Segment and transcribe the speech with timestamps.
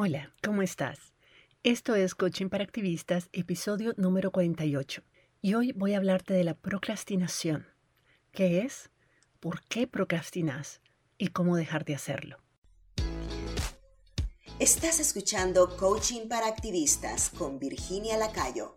[0.00, 1.12] Hola, ¿cómo estás?
[1.64, 5.02] Esto es Coaching para Activistas, episodio número 48.
[5.42, 7.66] Y hoy voy a hablarte de la procrastinación.
[8.30, 8.90] ¿Qué es?
[9.40, 10.82] ¿Por qué procrastinas?
[11.18, 12.38] ¿Y cómo dejar de hacerlo?
[14.60, 18.76] Estás escuchando Coaching para Activistas con Virginia Lacayo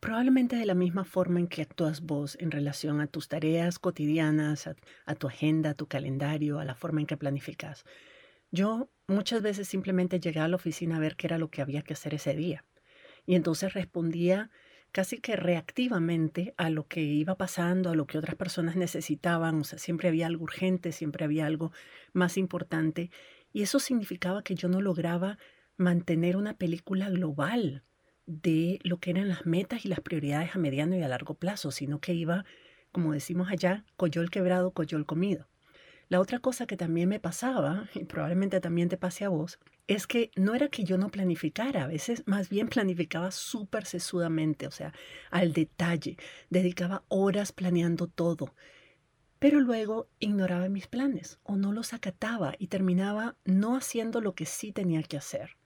[0.00, 4.68] probablemente de la misma forma en que actúas vos en relación a tus tareas cotidianas,
[5.06, 7.84] a, tu agenda, a tu calendario, a la forma en que planificas.
[8.50, 11.82] Yo muchas veces simplemente llegaba a la oficina a ver qué era lo que había
[11.82, 12.64] que hacer ese día.
[13.26, 14.50] Y entonces respondía
[14.92, 19.60] casi que reactivamente a lo que iba pasando, a lo que otras personas necesitaban.
[19.60, 21.72] O sea, siempre había algo urgente, siempre había algo
[22.12, 23.10] más importante.
[23.52, 25.38] Y eso significaba que yo no lograba
[25.76, 27.82] mantener una película global
[28.26, 31.70] de lo que eran las metas y las prioridades a mediano y a largo plazo,
[31.70, 32.44] sino que iba,
[32.92, 35.48] como decimos allá, coyol quebrado, coyol comido.
[36.08, 40.06] La otra cosa que también me pasaba, y probablemente también te pase a vos, es
[40.06, 44.70] que no era que yo no planificara, a veces más bien planificaba súper sesudamente, o
[44.70, 44.92] sea,
[45.30, 46.16] al detalle,
[46.48, 48.54] dedicaba horas planeando todo,
[49.38, 54.46] pero luego ignoraba mis planes o no los acataba y terminaba no haciendo lo que
[54.46, 55.56] sí tenía que hacer.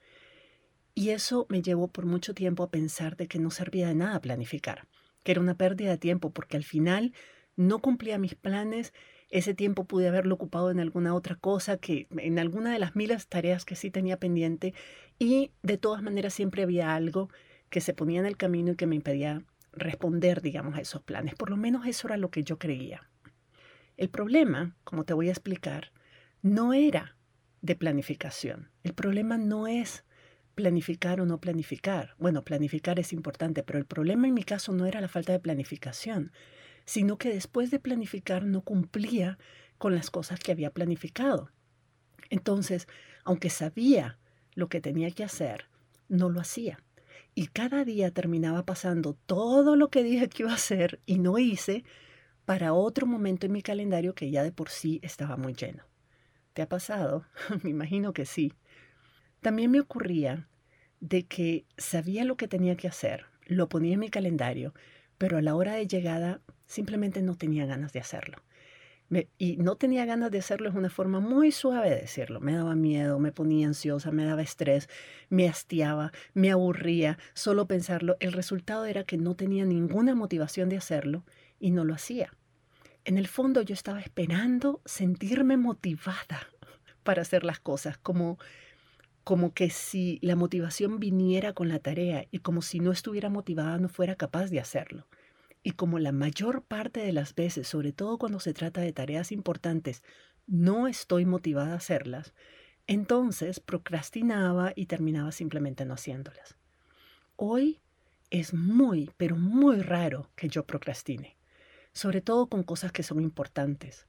[0.94, 4.20] Y eso me llevó por mucho tiempo a pensar de que no servía de nada
[4.20, 4.86] planificar,
[5.22, 7.12] que era una pérdida de tiempo, porque al final
[7.56, 8.92] no cumplía mis planes,
[9.28, 13.28] ese tiempo pude haberlo ocupado en alguna otra cosa, que en alguna de las miles
[13.28, 14.74] tareas que sí tenía pendiente,
[15.18, 17.30] y de todas maneras siempre había algo
[17.68, 21.34] que se ponía en el camino y que me impedía responder, digamos, a esos planes.
[21.36, 23.08] Por lo menos eso era lo que yo creía.
[23.96, 25.92] El problema, como te voy a explicar,
[26.42, 27.16] no era
[27.60, 28.70] de planificación.
[28.82, 30.04] El problema no es
[30.54, 32.14] planificar o no planificar.
[32.18, 35.40] Bueno, planificar es importante, pero el problema en mi caso no era la falta de
[35.40, 36.32] planificación,
[36.84, 39.38] sino que después de planificar no cumplía
[39.78, 41.50] con las cosas que había planificado.
[42.28, 42.86] Entonces,
[43.24, 44.18] aunque sabía
[44.54, 45.66] lo que tenía que hacer,
[46.08, 46.78] no lo hacía.
[47.34, 51.38] Y cada día terminaba pasando todo lo que dije que iba a hacer y no
[51.38, 51.84] hice
[52.44, 55.84] para otro momento en mi calendario que ya de por sí estaba muy lleno.
[56.52, 57.24] ¿Te ha pasado?
[57.62, 58.52] Me imagino que sí.
[59.40, 60.48] También me ocurría
[61.00, 64.74] de que sabía lo que tenía que hacer, lo ponía en mi calendario,
[65.18, 68.38] pero a la hora de llegada simplemente no tenía ganas de hacerlo.
[69.38, 72.38] y no tenía ganas de hacerlo es una forma muy suave de decirlo.
[72.40, 74.88] Me daba miedo, me ponía ansiosa, me daba estrés,
[75.28, 78.16] me hastiaba, me aburría solo pensarlo.
[78.20, 81.24] El resultado era que no tenía ninguna motivación de hacerlo
[81.58, 82.32] y no lo hacía.
[83.04, 86.46] En el fondo yo estaba esperando sentirme motivada
[87.02, 88.38] para hacer las cosas, como
[89.24, 93.78] como que si la motivación viniera con la tarea y como si no estuviera motivada
[93.78, 95.06] no fuera capaz de hacerlo.
[95.62, 99.30] Y como la mayor parte de las veces, sobre todo cuando se trata de tareas
[99.30, 100.02] importantes,
[100.46, 102.34] no estoy motivada a hacerlas,
[102.86, 106.56] entonces procrastinaba y terminaba simplemente no haciéndolas.
[107.36, 107.80] Hoy
[108.30, 111.36] es muy, pero muy raro que yo procrastine,
[111.92, 114.06] sobre todo con cosas que son importantes.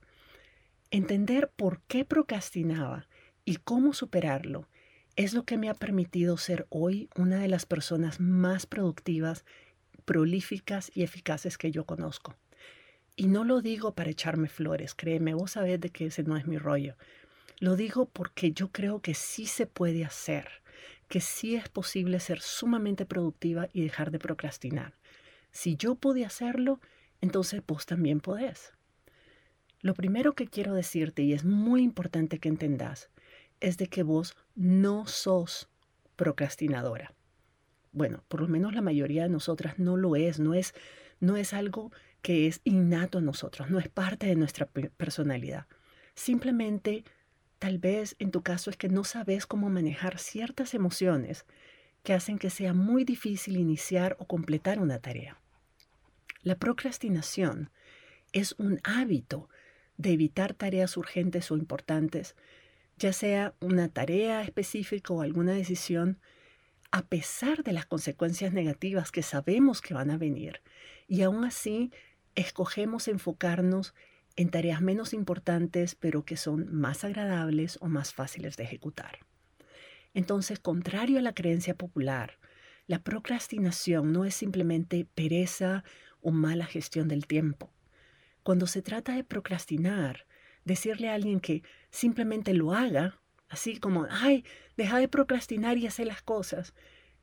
[0.90, 3.08] Entender por qué procrastinaba
[3.46, 4.68] y cómo superarlo
[5.16, 9.46] es lo que me ha permitido ser hoy una de las personas más productivas,
[10.06, 12.36] prolíficas y eficaces que yo conozco.
[13.16, 16.48] Y no lo digo para echarme flores, créeme, vos sabés de que ese no es
[16.48, 16.96] mi rollo.
[17.60, 20.48] Lo digo porque yo creo que sí se puede hacer,
[21.08, 24.96] que sí es posible ser sumamente productiva y dejar de procrastinar.
[25.52, 26.80] Si yo pude hacerlo,
[27.20, 28.74] entonces vos también podés.
[29.82, 33.11] Lo primero que quiero decirte, y es muy importante que entendas,
[33.62, 35.70] es de que vos no sos
[36.16, 37.14] procrastinadora.
[37.94, 40.74] Bueno, por lo menos la mayoría de nosotras no lo es, no es,
[41.20, 41.92] no es algo
[42.22, 45.68] que es innato a nosotros, no es parte de nuestra personalidad.
[46.14, 47.04] Simplemente,
[47.60, 51.46] tal vez en tu caso es que no sabes cómo manejar ciertas emociones
[52.04, 55.40] que hacen que sea muy difícil iniciar o completar una tarea.
[56.44, 57.70] La procrastinación
[58.32, 59.50] es un hábito
[59.98, 62.36] de evitar tareas urgentes o importantes
[63.02, 66.20] ya sea una tarea específica o alguna decisión,
[66.92, 70.62] a pesar de las consecuencias negativas que sabemos que van a venir.
[71.08, 71.92] Y aún así,
[72.36, 73.96] escogemos enfocarnos
[74.36, 79.20] en tareas menos importantes, pero que son más agradables o más fáciles de ejecutar.
[80.14, 82.38] Entonces, contrario a la creencia popular,
[82.86, 85.84] la procrastinación no es simplemente pereza
[86.22, 87.74] o mala gestión del tiempo.
[88.44, 90.28] Cuando se trata de procrastinar,
[90.66, 93.20] decirle a alguien que simplemente lo haga,
[93.50, 94.46] así como, ay,
[94.78, 96.74] deja de procrastinar y hacer las cosas,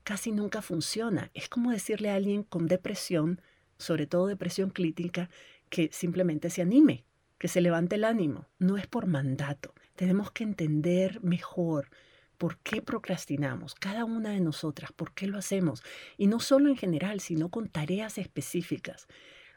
[0.04, 1.30] casi nunca funciona.
[1.34, 3.40] Es como decirle a alguien con depresión,
[3.78, 5.30] sobre todo depresión clínica,
[5.70, 7.04] que simplemente se anime,
[7.38, 8.46] que se levante el ánimo.
[8.58, 9.74] No es por mandato.
[9.96, 11.90] Tenemos que entender mejor
[12.38, 15.82] por qué procrastinamos, cada una de nosotras, por qué lo hacemos.
[16.16, 19.08] Y no solo en general, sino con tareas específicas.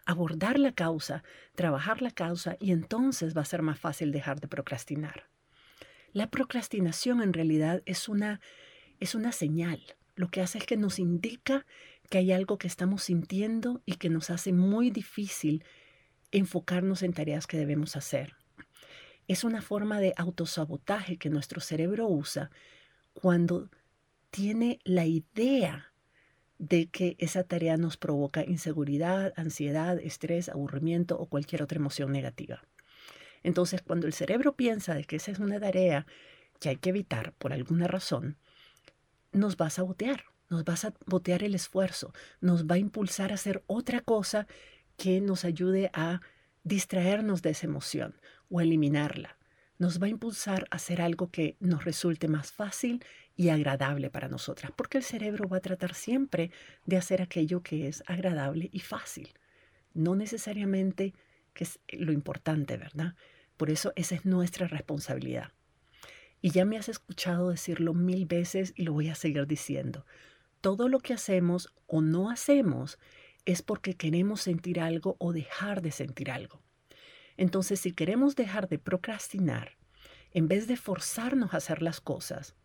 [0.06, 1.24] Abordar la causa,
[1.56, 5.30] trabajar la causa y entonces va a ser más fácil dejar de procrastinar.
[6.13, 8.42] La procrastinación en realidad es una,
[9.00, 9.81] es una señal.
[10.15, 11.65] Lo que hace es que nos indica
[12.09, 15.63] que hay algo que estamos sintiendo y que nos hace muy difícil
[16.31, 18.36] enfocarnos en tareas que debemos hacer.
[19.27, 22.51] Es una forma de autosabotaje que nuestro cerebro usa
[23.13, 23.69] cuando
[24.30, 25.91] tiene la idea
[26.62, 32.62] de que esa tarea nos provoca inseguridad, ansiedad, estrés, aburrimiento o cualquier otra emoción negativa.
[33.42, 36.06] Entonces, cuando el cerebro piensa de que esa es una tarea
[36.60, 38.38] que hay que evitar por alguna razón,
[39.31, 43.36] nos va a sabotear, nos va a sabotear el esfuerzo, nos va a impulsar a
[43.36, 44.46] hacer otra cosa
[44.98, 46.22] que nos ayude a
[46.63, 48.22] distraernos de esa emoción
[48.52, 49.36] o eliminarla.
[49.80, 53.04] Nos va a impulsar a hacer algo que nos resulte más fácil
[53.36, 56.51] y agradable para nosotras, porque el cerebro va a tratar siempre
[56.86, 59.30] de hacer aquello que es agradable y fácil,
[59.94, 61.13] no necesariamente
[61.54, 63.16] que es lo importante, ¿verdad?
[63.57, 65.51] Por eso esa es nuestra responsabilidad.
[66.42, 70.06] Y ya me has escuchado decirlo mil veces y lo voy a seguir diciendo.
[70.60, 72.98] Todo lo que hacemos o no hacemos
[73.45, 76.62] es porque queremos sentir algo o dejar de sentir algo.
[77.38, 79.77] Entonces, si queremos dejar de procrastinar,
[80.31, 82.56] en vez de forzarnos a hacer las cosas,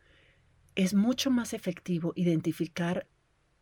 [0.76, 3.08] es mucho más efectivo identificar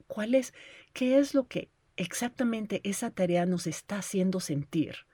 [0.07, 0.53] cuál es,
[0.93, 5.07] qué es lo que exactamente esa tarea nos está haciendo sentir,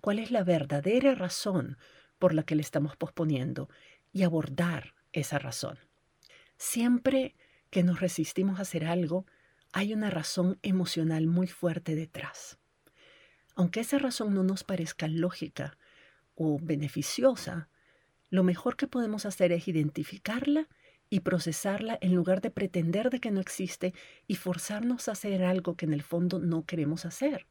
[0.00, 1.78] cuál es la verdadera razón
[2.18, 3.68] por la que le estamos posponiendo
[4.12, 5.78] y abordar esa razón.
[6.58, 7.34] Siempre
[7.70, 9.26] que nos resistimos a hacer algo,
[9.72, 12.58] hay una razón emocional muy fuerte detrás.
[13.54, 15.78] Aunque esa razón no nos parezca lógica
[16.34, 17.70] o beneficiosa,
[18.28, 20.68] lo mejor que podemos hacer es identificarla
[21.08, 23.94] y procesarla en lugar de pretender de que no existe
[24.26, 27.46] y forzarnos a hacer algo que en el fondo no queremos hacer,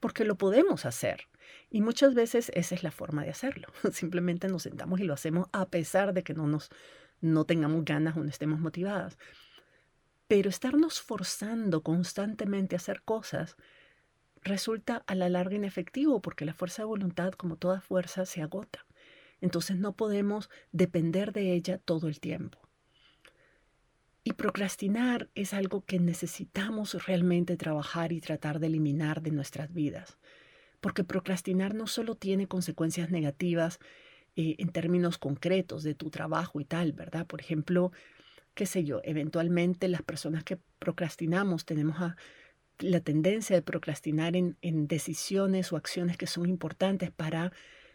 [0.00, 1.28] porque lo podemos hacer.
[1.70, 3.68] Y muchas veces esa es la forma de hacerlo.
[3.92, 6.70] Simplemente nos sentamos y lo hacemos a pesar de que no nos
[7.20, 9.16] no tengamos ganas o no estemos motivadas.
[10.26, 13.56] Pero estarnos forzando constantemente a hacer cosas
[14.42, 18.84] resulta a la larga inefectivo porque la fuerza de voluntad, como toda fuerza, se agota.
[19.40, 22.61] Entonces no podemos depender de ella todo el tiempo.
[24.24, 30.18] Y procrastinar es algo que necesitamos realmente trabajar y tratar de eliminar de nuestras vidas.
[30.80, 33.80] Porque procrastinar no solo tiene consecuencias negativas
[34.36, 37.26] eh, en términos concretos de tu trabajo y tal, ¿verdad?
[37.26, 37.90] Por ejemplo,
[38.54, 41.96] qué sé yo, eventualmente las personas que procrastinamos tenemos
[42.78, 47.52] la tendencia de procrastinar en, en decisiones o acciones que son importantes para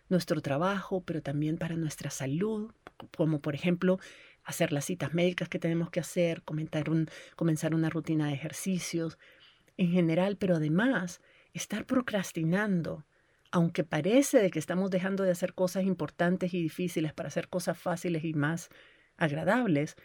[0.10, 2.72] nuestro trabajo, pero también para nuestra salud,
[3.16, 4.00] como por ejemplo
[4.48, 9.18] hacer las citas médicas que tenemos que hacer, comenzar una rutina de ejercicios
[9.76, 11.22] en general, pero además
[11.54, 13.06] estar procrastinando,
[13.52, 17.78] aunque parece de que estamos dejando de hacer cosas importantes y difíciles para hacer cosas
[17.78, 18.70] fáciles y más
[19.18, 19.98] agradables,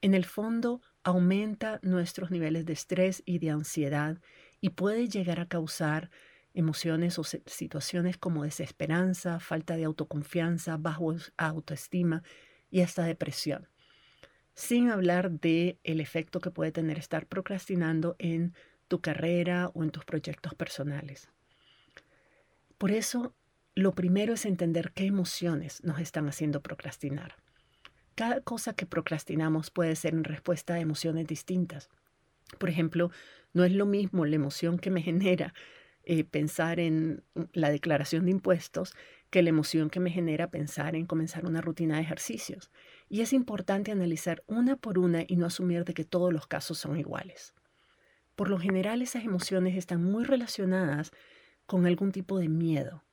[0.00, 4.18] en el fondo aumenta nuestros niveles de estrés y de ansiedad
[4.62, 6.10] y puede llegar a causar
[6.54, 12.22] emociones o situaciones como desesperanza, falta de autoconfianza, bajo autoestima
[12.70, 13.69] y hasta depresión.
[14.54, 18.54] Sin hablar de el efecto que puede tener estar procrastinando en
[18.88, 21.28] tu carrera o en tus proyectos personales.
[22.76, 23.34] Por eso,
[23.74, 27.36] lo primero es entender qué emociones nos están haciendo procrastinar.
[28.14, 31.88] Cada cosa que procrastinamos puede ser en respuesta a emociones distintas.
[32.58, 33.10] Por ejemplo,
[33.52, 35.54] no es lo mismo la emoción que me genera
[36.04, 38.94] eh, pensar en la declaración de impuestos
[39.30, 42.70] que la emoción que me genera pensar en comenzar una rutina de ejercicios.
[43.12, 46.78] Y es importante analizar una por una y no asumir de que todos los casos
[46.78, 47.54] son iguales.
[48.36, 51.10] Por lo general esas emociones están muy relacionadas
[51.66, 53.04] con algún tipo de miedo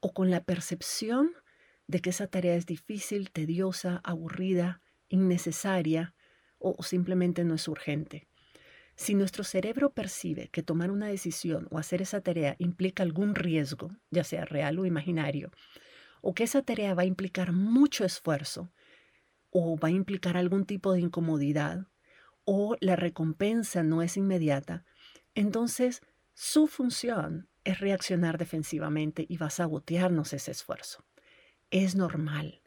[0.00, 1.30] o con la percepción
[1.86, 6.14] de que esa tarea es difícil, tediosa, aburrida, innecesaria
[6.58, 8.26] o simplemente no es urgente.
[8.96, 13.90] Si nuestro cerebro percibe que tomar una decisión o hacer esa tarea implica algún riesgo,
[14.10, 15.50] ya sea real o imaginario,
[16.22, 18.70] o que esa tarea va a implicar mucho esfuerzo,
[19.56, 21.86] o va a implicar algún tipo de incomodidad,
[22.44, 24.84] o la recompensa no es inmediata,
[25.36, 26.02] entonces
[26.34, 31.04] su función es reaccionar defensivamente y va a sabotearnos ese esfuerzo.
[31.70, 32.62] Es normal,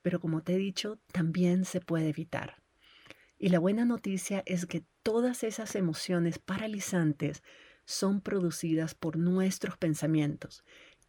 [0.00, 2.62] pero como te he dicho, también se puede evitar.
[3.38, 7.42] Y la buena noticia es que todas esas emociones paralizantes
[7.84, 10.64] son producidas por nuestros pensamientos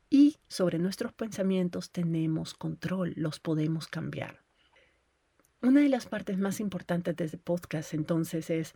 [0.09, 4.48] y sobre nuestros pensamientos tenemos control, los podemos cambiar.
[5.61, 8.75] Una de las partes más importantes de este podcast entonces es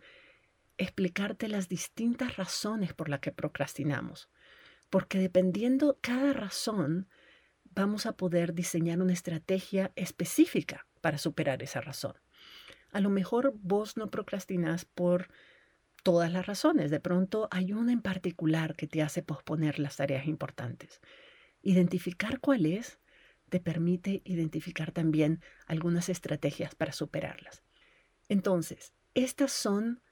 [0.76, 4.28] explicarte las distintas razones por las que procrastinamos,
[4.90, 7.08] porque dependiendo cada razón,
[7.64, 12.16] vamos a poder diseñar una estrategia específica para superar esa razón.
[12.92, 15.28] A lo mejor vos no procrastinas por
[16.02, 20.26] todas las razones, de pronto hay una en particular que te hace posponer las tareas
[20.26, 21.00] importantes.
[21.62, 22.98] Identificar cuál es
[23.48, 27.62] te permite identificar también algunas estrategias para superarlas.
[28.28, 30.02] Entonces, estas son,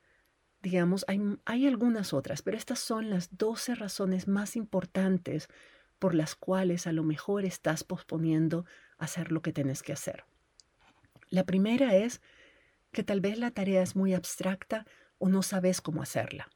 [0.60, 5.48] digamos, hay, hay algunas otras, pero estas son las 12 razones más importantes
[5.98, 8.64] por las cuales a lo mejor estás posponiendo
[8.98, 10.24] hacer lo que tienes que hacer.
[11.30, 12.20] La primera es
[12.90, 14.86] que tal vez la tarea es muy abstracta
[15.18, 16.48] o no sabes cómo hacerla.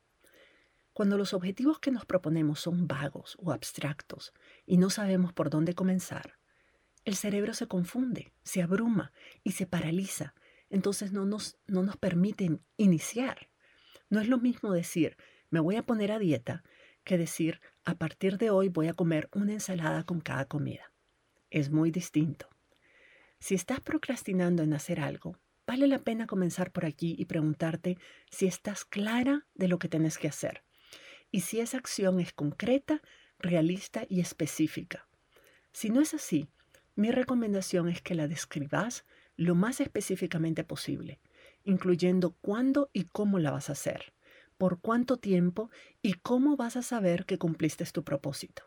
[0.93, 4.33] Cuando los objetivos que nos proponemos son vagos o abstractos
[4.65, 6.36] y no sabemos por dónde comenzar,
[7.07, 10.35] el cerebro se confunde, se abruma y se paraliza.
[10.69, 13.49] Entonces no nos, no nos permiten iniciar.
[14.11, 15.17] No es lo mismo decir,
[15.49, 16.63] me voy a poner a dieta,
[17.05, 20.93] que decir, a partir de hoy voy a comer una ensalada con cada comida.
[21.49, 22.49] Es muy distinto.
[23.39, 27.97] Si estás procrastinando en hacer algo, vale la pena comenzar por aquí y preguntarte
[28.31, 30.63] si estás clara de lo que tienes que hacer
[31.31, 33.03] y si esa acción es concreta,
[33.39, 35.09] realista y específica.
[35.73, 36.49] Si no es así,
[36.97, 39.05] mi recomendación es que la describas
[39.37, 41.21] lo más específicamente posible,
[41.63, 44.13] incluyendo cuándo y cómo la vas a hacer
[44.57, 45.71] por cuánto tiempo
[46.03, 48.63] y cómo vas a saber que cumpliste tu propósito.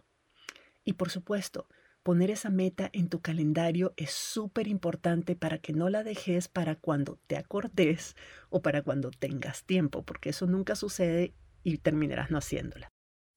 [0.84, 1.68] Y por supuesto,
[2.04, 6.76] poner esa meta en tu calendario es súper importante para que no la dejes para
[6.76, 8.16] cuando te acordes
[8.50, 11.34] o para cuando tengas tiempo, porque eso nunca sucede
[11.64, 12.90] y terminarás no haciéndola.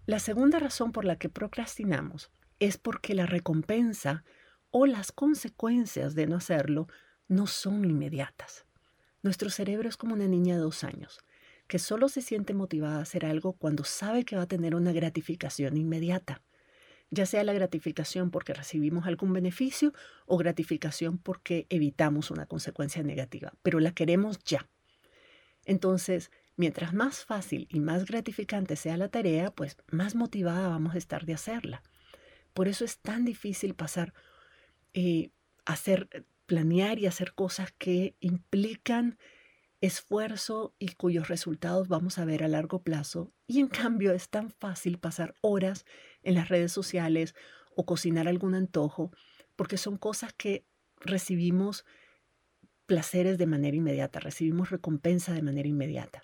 [0.07, 4.25] La segunda razón por la que procrastinamos es porque la recompensa
[4.73, 6.89] o las consecuencias de no hacerlo
[7.29, 8.67] no son inmediatas.
[9.23, 11.21] Nuestro cerebro es como una niña de dos años
[11.69, 14.93] que solo se siente motivada a hacer algo cuando sabe que va a tener una
[14.93, 16.43] gratificación inmediata,
[17.11, 19.95] ya sea la gratificación porque recibimos algún beneficio
[20.27, 24.69] o gratificación porque evitamos una consecuencia negativa, pero la queremos ya.
[25.65, 30.99] Entonces, mientras más fácil y más gratificante sea la tarea, pues más motivada vamos a
[30.99, 31.83] estar de hacerla.
[32.53, 34.13] Por eso es tan difícil pasar,
[34.95, 35.31] eh,
[35.65, 39.19] hacer, planear y hacer cosas que implican
[39.81, 43.33] esfuerzo y cuyos resultados vamos a ver a largo plazo.
[43.47, 45.85] Y en cambio es tan fácil pasar horas
[46.23, 47.35] en las redes sociales
[47.75, 49.11] o cocinar algún antojo,
[49.57, 50.65] porque son cosas que
[51.01, 51.85] recibimos
[52.87, 56.23] placeres de manera inmediata, recibimos recompensa de manera inmediata.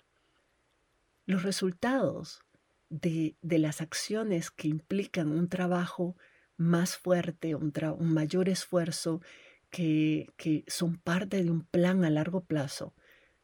[1.25, 2.41] Los resultados
[2.89, 6.15] de, las acciones que implican un trabajo
[6.59, 9.21] más fuerte, un, un mayor esfuerzo,
[9.69, 12.93] que, son parte de un plan a largo plazo,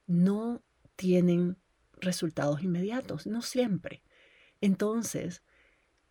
[0.06, 0.64] no
[0.96, 1.58] tienen
[1.94, 4.04] resultados inmediatos, no siempre.
[4.62, 5.44] Entonces,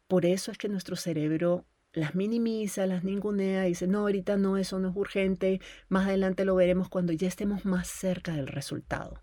[0.09, 4.57] por eso es que nuestro cerebro las minimiza, las ningunea y dice, no, ahorita no,
[4.57, 9.21] eso no es urgente, más adelante lo veremos cuando ya estemos más cerca del resultado.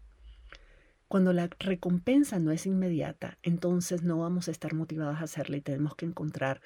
[1.08, 5.62] Cuando la recompensa no es inmediata, entonces no vamos a estar motivados a hacerla y
[5.62, 6.62] tenemos que encontrar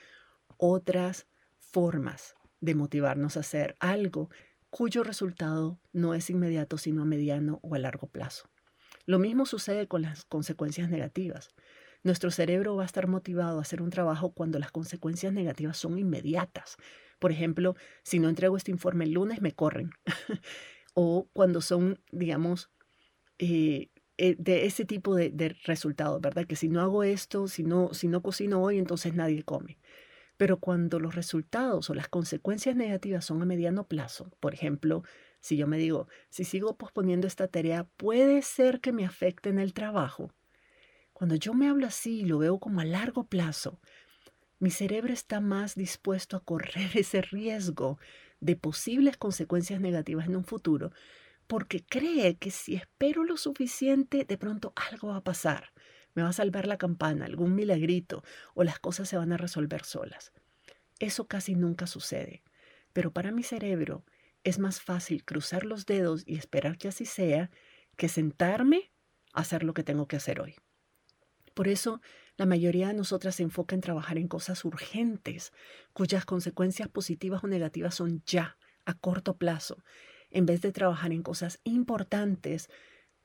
[0.57, 1.27] otras
[1.59, 4.29] formas de motivarnos a hacer algo
[4.69, 8.49] cuyo resultado no es inmediato, sino a mediano o a largo plazo.
[9.05, 11.49] Lo mismo sucede con las consecuencias negativas.
[12.03, 15.97] Nuestro cerebro va a estar motivado a hacer un trabajo cuando las consecuencias negativas son
[15.97, 16.77] inmediatas.
[17.19, 19.91] Por ejemplo, si no entrego este informe el lunes, me corren.
[20.93, 22.69] o cuando son, digamos,
[23.39, 26.45] eh, eh, de ese tipo de, de, resultados, ¿verdad?
[26.45, 29.77] Que si no hago esto, si no, si no cocino hoy, entonces nadie come.
[30.37, 35.03] Pero cuando los resultados o las consecuencias negativas son a mediano plazo, por ejemplo,
[35.39, 39.59] si yo me digo, si sigo posponiendo esta tarea, puede ser que me afecte en
[39.59, 40.31] el trabajo.
[41.13, 43.79] Cuando yo me hablo así y lo veo como a largo plazo,
[44.59, 47.99] mi cerebro está más dispuesto a correr ese riesgo
[48.41, 50.91] de posibles consecuencias negativas en un futuro,
[51.47, 55.71] porque cree que si espero lo suficiente, de pronto algo va a pasar
[56.15, 58.23] me va a salvar la campana, algún milagrito,
[58.55, 60.31] o las cosas se van a resolver solas.
[60.99, 62.41] Eso casi nunca sucede,
[62.93, 64.05] pero para mi cerebro
[64.43, 67.51] es más fácil cruzar los dedos y esperar que así sea
[67.97, 68.91] que sentarme
[69.33, 70.55] a hacer lo que tengo que hacer hoy.
[71.53, 72.01] Por eso,
[72.37, 75.51] la mayoría de nosotras se enfoca en trabajar en cosas urgentes,
[75.93, 79.83] cuyas consecuencias positivas o negativas son ya, a corto plazo,
[80.29, 82.69] en vez de trabajar en cosas importantes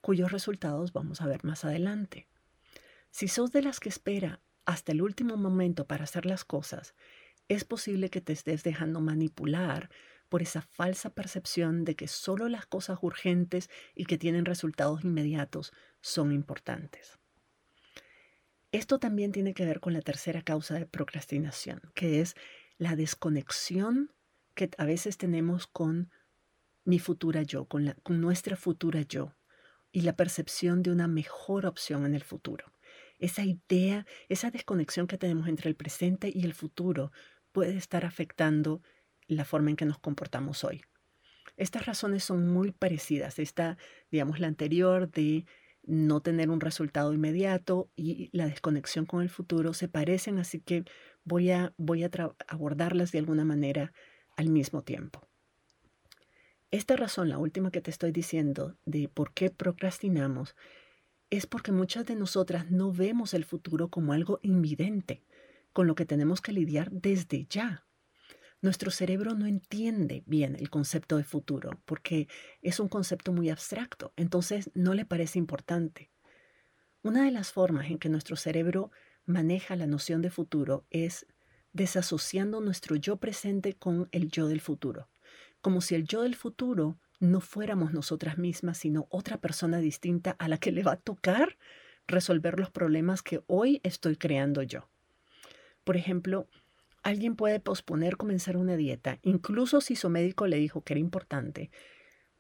[0.01, 2.30] cuyos resultados vamos a ver más adelante.
[3.11, 6.95] Si sos de las que espera hasta el último momento para hacer las cosas,
[7.49, 9.91] es posible que te estés dejando manipular
[10.29, 15.73] por esa falsa percepción de que solo las cosas urgentes y que tienen resultados inmediatos
[16.01, 17.19] son importantes.
[18.71, 22.37] Esto también tiene que ver con la tercera causa de procrastinación, que es
[22.79, 24.13] la desconexión
[24.55, 26.13] que a veces tenemos con
[26.85, 29.35] mi futura yo, con, con nuestra futura yo
[29.91, 32.73] y la percepción de una mejor opción en el futuro.
[33.21, 37.13] Esa idea, esa desconexión que tenemos entre el presente y el futuro
[37.53, 38.83] puede estar afectando
[39.29, 40.83] la forma en que nos comportamos hoy.
[41.57, 43.39] Estas razones son muy parecidas.
[43.39, 43.77] Esta,
[44.11, 45.45] digamos, la anterior de
[45.83, 50.85] no tener un resultado inmediato y la desconexión con el futuro se parecen, así que
[51.25, 52.11] voy a, voy a
[52.49, 53.93] abordarlas de alguna manera
[54.37, 55.29] al mismo tiempo.
[56.71, 60.55] Esta razón, la última que te estoy diciendo, de por qué procrastinamos,
[61.31, 65.25] es porque muchas de nosotras no vemos el futuro como algo invidente,
[65.73, 67.87] con lo que tenemos que lidiar desde ya.
[68.63, 72.29] Nuestro cerebro no entiende bien el concepto de futuro porque
[72.61, 76.11] es un concepto muy abstracto, entonces no le parece importante.
[77.03, 78.91] Una de las formas en que nuestro cerebro
[79.25, 81.27] maneja la noción de futuro es
[81.73, 85.09] desasociando nuestro yo presente con el yo del futuro,
[85.63, 90.49] como si el yo del futuro no fuéramos nosotras mismas, sino otra persona distinta a
[90.49, 91.57] la que le va a tocar
[92.09, 94.89] resolver los problemas que hoy estoy creando yo.
[95.85, 96.49] Por ejemplo,
[97.03, 101.71] Alguien puede posponer comenzar una dieta, incluso si su médico le dijo que era importante,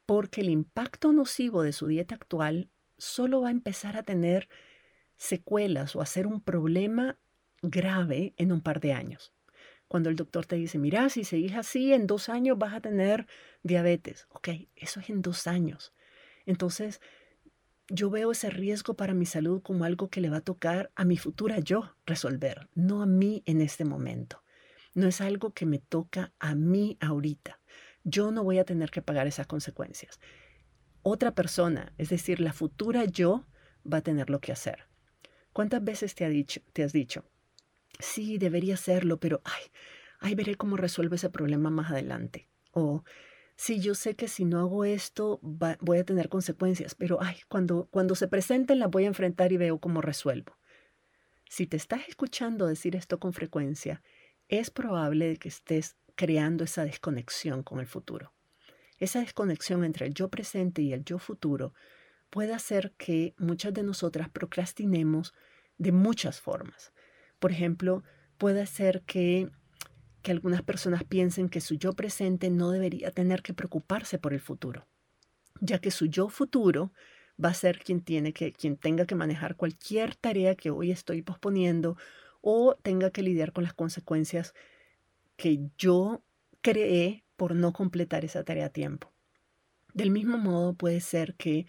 [0.04, 2.68] porque el impacto nocivo de su dieta actual
[2.98, 4.48] solo va a empezar a tener
[5.16, 7.18] secuelas o a ser un problema
[7.62, 9.32] grave en un par de años.
[9.90, 13.26] Cuando el doctor te dice, mira, si seguís así, en dos años vas a tener
[13.64, 14.28] diabetes.
[14.30, 15.92] Ok, eso es en dos años.
[16.46, 17.00] Entonces,
[17.88, 21.04] yo veo ese riesgo para mi salud como algo que le va a tocar a
[21.04, 24.44] mi futura yo resolver, no a mí en este momento.
[24.94, 27.58] No es algo que me toca a mí ahorita.
[28.04, 30.20] Yo no voy a tener que pagar esas consecuencias.
[31.02, 33.44] Otra persona, es decir, la futura yo,
[33.84, 34.86] va a tener lo que hacer.
[35.52, 37.24] ¿Cuántas veces te, ha dicho, te has dicho,
[38.00, 39.62] sí, debería hacerlo, pero ay,
[40.20, 42.48] ay, veré cómo resuelvo ese problema más adelante?
[42.72, 43.04] O,
[43.56, 47.88] sí, yo sé que si no hago esto voy a tener consecuencias, pero ay, cuando,
[47.90, 50.56] cuando se presenten las voy a enfrentar y veo cómo resuelvo.
[51.48, 54.02] Si te estás escuchando decir esto con frecuencia,
[54.48, 58.32] es probable que estés creando esa desconexión con el futuro.
[58.98, 61.72] Esa desconexión entre el yo presente y el yo futuro
[62.28, 65.34] puede hacer que muchas de nosotras procrastinemos
[65.78, 66.92] de muchas formas.
[67.40, 68.04] Por ejemplo,
[68.38, 69.50] puede ser que,
[70.22, 74.40] que algunas personas piensen que su yo presente no debería tener que preocuparse por el
[74.40, 74.86] futuro,
[75.60, 76.92] ya que su yo futuro
[77.42, 81.22] va a ser quien, tiene que, quien tenga que manejar cualquier tarea que hoy estoy
[81.22, 81.96] posponiendo
[82.42, 84.54] o tenga que lidiar con las consecuencias
[85.36, 86.22] que yo
[86.60, 89.12] creé por no completar esa tarea a tiempo.
[89.94, 91.66] Del mismo modo puede ser que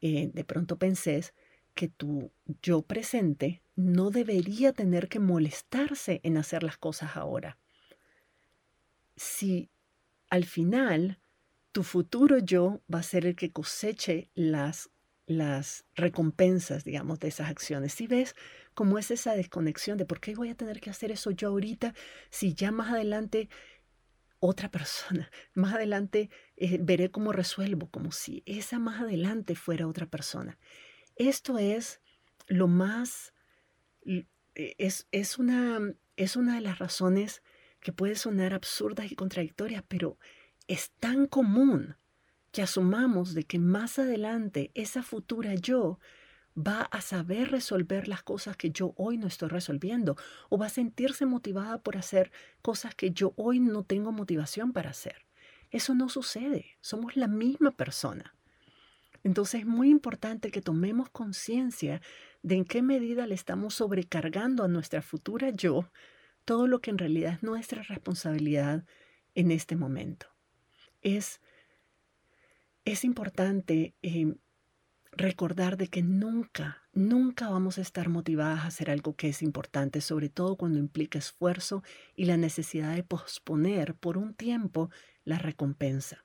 [0.00, 1.34] eh, de pronto penses
[1.74, 7.58] que tu yo presente no debería tener que molestarse en hacer las cosas ahora.
[9.16, 9.70] Si
[10.28, 11.18] al final
[11.72, 14.90] tu futuro yo va a ser el que coseche las,
[15.26, 17.94] las recompensas, digamos, de esas acciones.
[17.94, 18.34] Si ves
[18.74, 21.94] cómo es esa desconexión de por qué voy a tener que hacer eso yo ahorita
[22.30, 23.48] si ya más adelante
[24.38, 30.06] otra persona, más adelante eh, veré cómo resuelvo, como si esa más adelante fuera otra
[30.06, 30.58] persona.
[31.16, 32.00] Esto es
[32.48, 33.31] lo más,
[34.54, 37.42] es, es, una, es una de las razones
[37.80, 40.18] que puede sonar absurdas y contradictorias, pero
[40.68, 41.96] es tan común
[42.52, 45.98] que asumamos de que más adelante esa futura yo
[46.56, 50.16] va a saber resolver las cosas que yo hoy no estoy resolviendo
[50.50, 54.90] o va a sentirse motivada por hacer cosas que yo hoy no tengo motivación para
[54.90, 55.24] hacer.
[55.70, 58.34] Eso no sucede, somos la misma persona.
[59.24, 62.02] Entonces es muy importante que tomemos conciencia
[62.42, 65.90] de en qué medida le estamos sobrecargando a nuestra futura yo
[66.44, 68.84] todo lo que en realidad es nuestra responsabilidad
[69.34, 70.26] en este momento.
[71.00, 71.40] Es,
[72.84, 74.34] es importante eh,
[75.12, 80.00] recordar de que nunca, nunca vamos a estar motivadas a hacer algo que es importante,
[80.00, 81.82] sobre todo cuando implica esfuerzo
[82.16, 84.90] y la necesidad de posponer por un tiempo
[85.24, 86.24] la recompensa.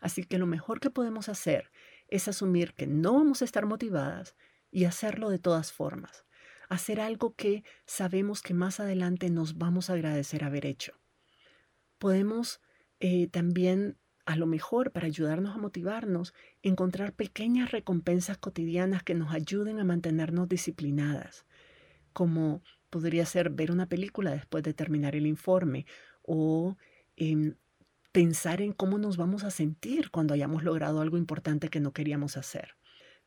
[0.00, 1.70] Así que lo mejor que podemos hacer
[2.08, 4.34] es asumir que no vamos a estar motivadas
[4.70, 6.24] y hacerlo de todas formas.
[6.68, 10.92] hacer algo que sabemos que más adelante nos vamos a agradecer haber hecho.
[11.98, 12.60] Podemos
[13.00, 19.32] eh, también, a lo mejor, para ayudarnos a motivarnos, encontrar pequeñas recompensas cotidianas que nos
[19.34, 21.44] ayuden a mantenernos disciplinadas,
[22.12, 25.86] como podría ser ver una película después de terminar el informe
[26.22, 26.76] o
[27.16, 27.56] em,
[28.12, 32.36] pensar en cómo nos vamos a sentir cuando hayamos logrado algo importante que no queríamos
[32.36, 32.76] hacer.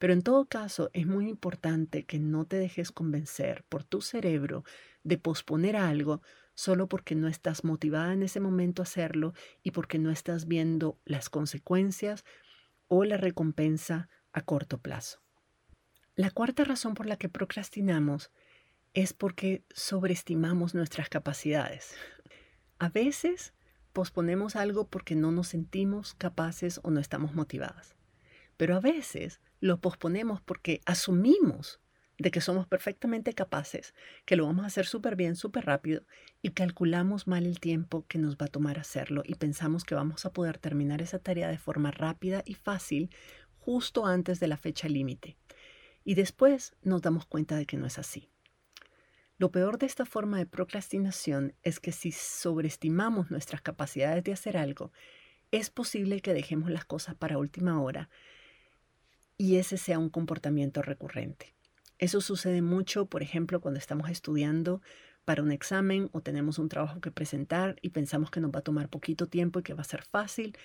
[0.04, 4.66] Pero en todo caso, es muy importante que no te dejes convencer por tu cerebro
[5.06, 6.22] de posponer algo
[6.56, 11.00] solo porque no estás motivada en ese momento a hacerlo y porque no estás viendo
[11.06, 12.26] las consecuencias
[12.90, 15.22] o la recompensa a corto plazo.
[16.16, 18.30] La cuarta razón por la que procrastinamos
[18.94, 21.96] es porque sobreestimamos nuestras capacidades.
[22.78, 23.54] A veces
[23.94, 27.96] posponemos algo porque no nos sentimos capaces o no estamos motivadas.
[28.58, 31.80] Pero a veces lo posponemos porque asumimos
[32.18, 33.94] de que somos perfectamente capaces,
[34.26, 36.04] que lo vamos a hacer súper bien, súper rápido,
[36.42, 40.26] y calculamos mal el tiempo que nos va a tomar hacerlo y pensamos que vamos
[40.26, 43.10] a poder terminar esa tarea de forma rápida y fácil
[43.58, 45.38] justo antes de la fecha límite.
[46.04, 48.30] Y después nos damos cuenta de que no es así.
[49.38, 54.58] Lo peor de esta forma de procrastinación es que si sobreestimamos nuestras capacidades de hacer
[54.58, 54.92] algo,
[55.52, 58.10] es posible que dejemos las cosas para última hora
[59.38, 61.56] y ese sea un comportamiento recurrente.
[62.00, 64.82] Eso sucede mucho, por ejemplo, cuando estamos estudiando
[65.26, 68.64] para un examen o tenemos un trabajo que presentar y pensamos que nos va a
[68.64, 70.58] tomar poquito tiempo y que va a ser fácil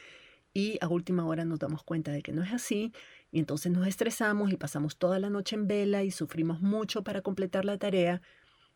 [0.53, 2.93] y a última hora nos damos cuenta de que no es así
[3.31, 7.23] y entonces nos estresamos y pasamos toda la noche en vela y sufrimos mucho para
[7.23, 8.23] completar la tarea,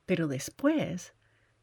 [0.07, 1.15] pero después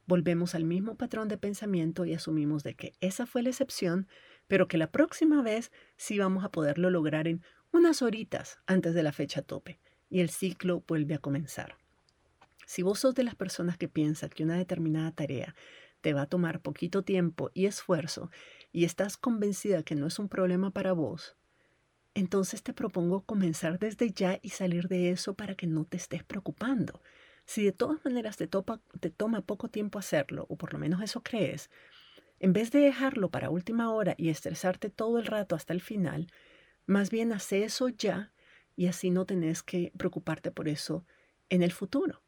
[0.05, 4.07] volvemos al mismo patrón de pensamiento y asumimos de que esa fue la excepción,
[4.47, 9.03] pero que la próxima vez sí vamos a poderlo lograr en unas horitas antes de
[9.03, 9.79] la fecha tope
[10.09, 11.77] y el ciclo vuelve a comenzar.
[12.65, 15.55] Si vos sos de las personas que piensan que una determinada tarea
[16.01, 18.29] te va a tomar poquito tiempo y esfuerzo
[18.71, 21.35] y estás convencida que no es un problema para vos,
[22.13, 26.23] entonces te propongo comenzar desde ya y salir de eso para que no te estés
[26.23, 27.01] preocupando.
[27.45, 31.23] Si de todas maneras te, te toma poco tiempo hacerlo, o por lo menos eso
[31.23, 31.69] crees,
[32.39, 36.27] en vez de dejarlo para última hora y estresarte todo el rato hasta el final,
[36.89, 38.33] más bien hace eso ya
[38.75, 41.05] y así no tenés que preocuparte por eso
[41.49, 42.23] en el futuro.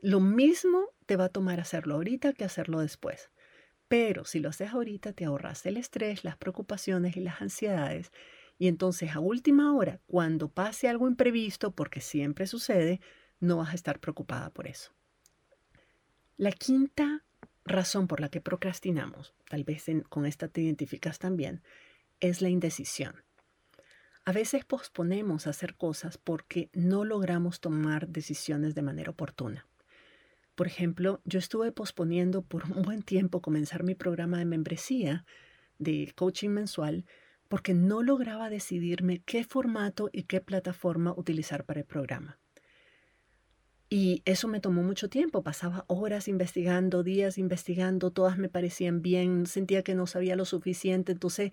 [0.00, 3.30] Lo mismo te va a tomar hacerlo ahorita que hacerlo después.
[3.86, 8.10] Pero si lo haces ahorita, te ahorras el estrés, las preocupaciones y las ansiedades.
[8.58, 13.00] Y entonces a última hora, cuando pase algo imprevisto, porque siempre sucede,
[13.38, 14.92] no vas a estar preocupada por eso.
[16.36, 17.24] La quinta
[17.64, 21.62] razón por la que procrastinamos, tal vez con esta te identificas también,
[22.18, 23.14] es la indecisión.
[24.30, 29.66] A veces posponemos hacer cosas porque no logramos tomar decisiones de manera oportuna.
[30.54, 35.24] Por ejemplo, yo estuve posponiendo por un buen tiempo comenzar mi programa de membresía
[35.80, 37.06] de coaching mensual
[37.48, 42.38] porque no lograba decidirme qué formato y qué plataforma utilizar para el programa.
[43.88, 49.46] Y eso me tomó mucho tiempo, pasaba horas investigando, días investigando, todas me parecían bien,
[49.46, 51.50] sentía que no sabía lo suficiente, entonces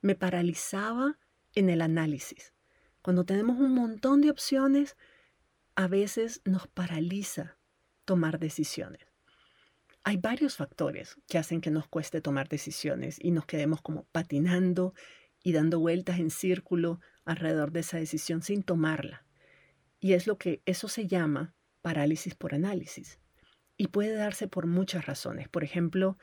[0.00, 1.18] me paralizaba
[1.54, 2.52] en el análisis.
[3.02, 4.96] Cuando tenemos un montón de opciones,
[5.74, 7.56] a veces nos paraliza
[8.04, 9.06] tomar decisiones.
[10.02, 14.94] Hay varios factores que hacen que nos cueste tomar decisiones y nos quedemos como patinando
[15.42, 19.24] y dando vueltas en círculo alrededor de esa decisión sin tomarla.
[20.00, 23.18] Y es lo que eso se llama parálisis por análisis.
[23.76, 25.48] Y puede darse por muchas razones.
[25.48, 26.18] Por ejemplo,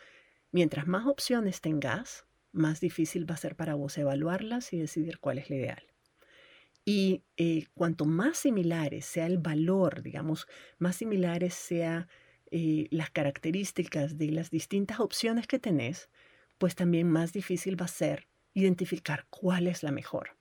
[0.52, 2.27] mientras más opciones tengas,
[2.58, 5.84] más difícil va a ser para vos evaluarlas y decidir cuál es la ideal.
[6.86, 12.08] Y eh, cuanto más similares sea el valor, digamos, más similares sean
[12.50, 16.10] eh, las características de las distintas opciones que tenés,
[16.58, 20.38] pues también más difícil va a ser identificar cuál es la mejor.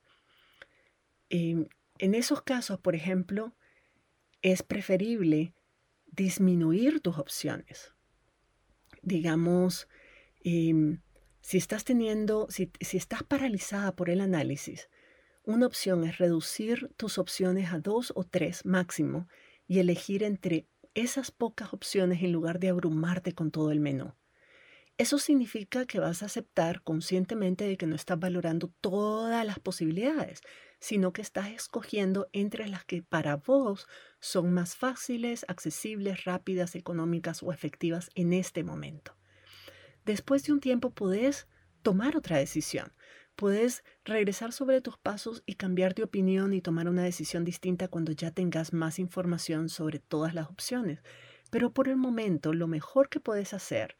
[1.28, 1.66] Em,
[1.98, 3.56] en esos casos, por ejemplo,
[4.42, 5.52] es preferible
[6.06, 7.92] disminuir tus opciones.
[9.02, 9.88] Digamos,
[10.44, 11.00] em,
[11.46, 14.90] si estás teniendo, si, estás paralizada por el análisis,
[15.44, 19.28] una opción es reducir tus opciones a dos o tres máximo
[19.68, 24.12] y elegir entre esas pocas opciones en lugar de abrumarte con todo el menú.
[24.98, 30.40] Eso significa que vas a aceptar conscientemente de que no estás valorando todas las posibilidades,
[30.80, 33.86] sino que estás escogiendo entre las que para vos
[34.18, 39.15] son más fáciles, accesibles, rápidas, económicas o efectivas en este momento
[40.06, 41.46] después de un tiempo podés
[41.82, 42.92] tomar otra decisión.
[43.34, 48.12] Puedes regresar sobre tus pasos y cambiar de opinión y tomar una decisión distinta cuando
[48.12, 51.02] ya tengas más información sobre todas las opciones.
[51.50, 53.96] Pero por el momento, lo mejor que puedes hacer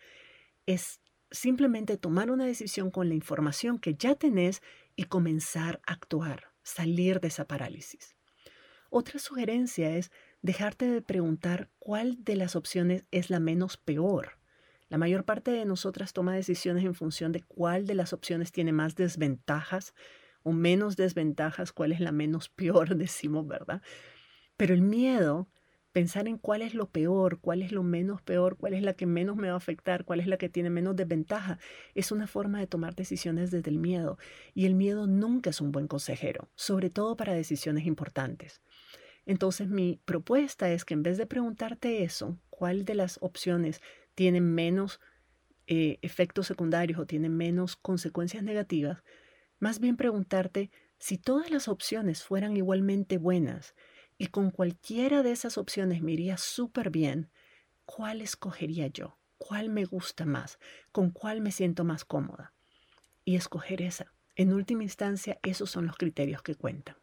[0.65, 4.63] es simplemente tomar una decisión con la información que ya tenés
[4.95, 8.17] y comenzar a actuar, salir de esa parálisis.
[8.91, 14.39] Otra sugerencia es dejarte de preguntar cuál de las opciones es la menos peor.
[14.89, 18.73] La mayor parte de nosotras toma decisiones en función de cuál de las opciones tiene
[18.73, 19.95] más desventajas
[20.43, 23.83] o menos desventajas, cuál es la menos peor, decimos, ¿verdad?
[24.57, 25.49] Pero el miedo
[25.97, 29.07] pensar en cuál es lo peor, cuál es lo menos peor, cuál es la que
[29.07, 31.59] menos me va a afectar, cuál es la que tiene menos desventaja,
[31.95, 34.19] es una forma de tomar decisiones desde el miedo.
[34.53, 38.61] Y el miedo nunca es un buen consejero, sobre todo para decisiones importantes.
[39.25, 43.81] Entonces mi propuesta es que en vez de preguntarte eso, cuál de las opciones
[44.17, 44.99] tiene menos
[45.69, 49.05] eh, efectos secundarios o tiene menos consecuencias negativas,
[49.61, 53.75] más bien preguntarte si todas las opciones fueran igualmente buenas
[54.19, 57.31] y con cualquiera de esas opciones me iría súper bien,
[57.85, 59.19] ¿cuál escogería yo?
[59.37, 60.59] ¿Cuál me gusta más?
[60.93, 62.55] ¿Con cuál me siento más cómoda?
[63.25, 64.15] Y escoger esa.
[64.35, 66.97] En última instancia, esos son los criterios que cuentan.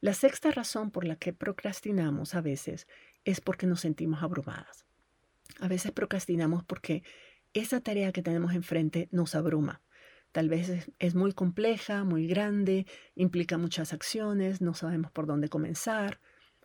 [0.00, 2.88] La sexta razón por la que procrastinamos a veces
[3.24, 4.86] es porque nos sentimos abrumadas.
[5.60, 7.02] A veces procrastinamos porque
[7.54, 9.82] esa tarea que tenemos enfrente nos abruma.
[10.32, 16.20] Tal vez es, muy compleja, muy grande, implica muchas acciones, no sabemos por dónde comenzar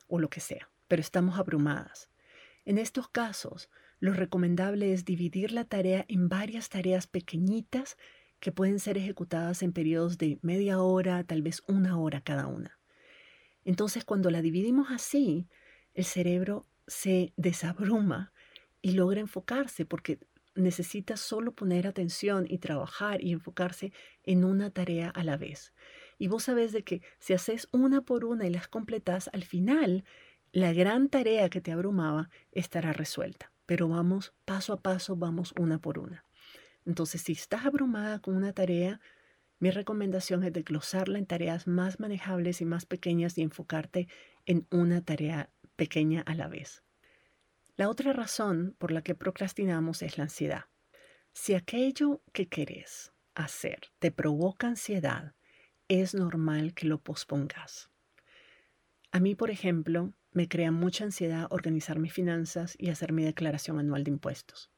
[0.08, 2.10] o lo que sea, pero estamos abrumadas.
[2.64, 7.98] En estos casos, lo recomendable es dividir la tarea en varias tareas pequeñitas
[8.40, 12.80] que pueden ser ejecutadas en periodos de media hora, tal vez una hora cada una.
[13.66, 15.50] Entonces, cuando la dividimos así,
[15.94, 18.32] el cerebro se desabruma
[18.82, 20.20] y logra enfocarse porque
[20.56, 25.74] necesita solo poner atención y trabajar y enfocarse en una tarea a la vez.
[26.18, 30.04] Y vos sabés de que si haces una por una y las completas, al final
[30.52, 33.52] la gran tarea que te abrumaba estará resuelta.
[33.66, 36.24] Pero vamos paso a paso, vamos una por una.
[36.86, 39.02] Entonces, si estás abrumada con una tarea,
[39.60, 44.08] mi recomendación es desglosarla en tareas más manejables y más pequeñas y enfocarte
[44.46, 46.87] en una tarea pequeña a la vez.
[47.78, 50.66] La otra razón por la que procrastinamos es la ansiedad.
[51.32, 55.36] Si aquello que querés hacer te provoca ansiedad,
[55.88, 57.92] es normal que lo pospongas.
[59.12, 63.78] A mí, por ejemplo, me crea mucha ansiedad organizar mis finanzas y hacer mi declaración
[63.78, 64.72] anual de impuestos.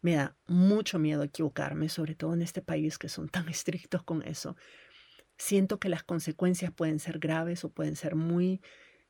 [0.00, 4.22] Me da mucho miedo equivocarme, sobre todo en este país que son tan estrictos con
[4.22, 4.56] eso.
[5.36, 8.60] Siento que las consecuencias pueden ser graves o pueden ser muy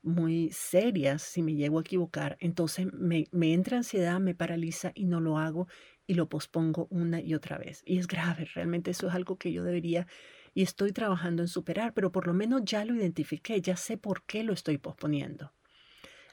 [0.03, 5.07] muy serias si me llego a equivocar, entonces me, me, entra ansiedad, me paraliza y
[5.07, 5.69] no lo hago
[6.07, 7.83] y lo pospongo una y otra vez.
[7.85, 10.07] Y es grave, realmente eso es algo que yo debería
[10.55, 14.23] y estoy trabajando en superar, pero por lo menos ya lo identifiqué, ya sé por
[14.25, 15.53] qué lo estoy posponiendo.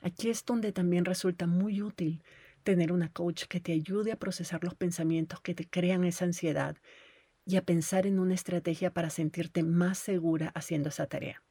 [0.02, 2.24] Aquí es donde también resulta muy útil
[2.64, 6.78] tener una coach que te ayude a procesar los pensamientos que te crean esa ansiedad
[7.46, 11.44] y a pensar en una estrategia para sentirte más segura haciendo esa tarea.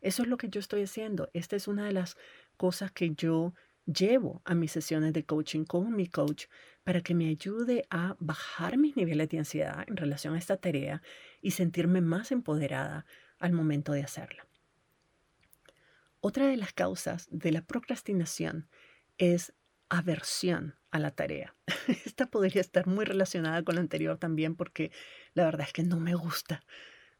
[0.00, 1.28] Eso es lo que yo estoy haciendo.
[1.32, 2.16] Esta es una de las
[2.56, 6.46] cosas que yo llevo a mis sesiones de coaching con mi coach
[6.84, 11.02] para que me ayude a bajar mis niveles de ansiedad en relación a esta tarea
[11.40, 13.06] y sentirme más empoderada
[13.38, 14.46] al momento de hacerla.
[16.20, 18.68] Otra de las causas de la procrastinación
[19.16, 19.54] es
[19.88, 21.54] aversión a la tarea.
[22.04, 24.90] Esta podría estar muy relacionada con la anterior también porque
[25.34, 26.64] la verdad es que no me gusta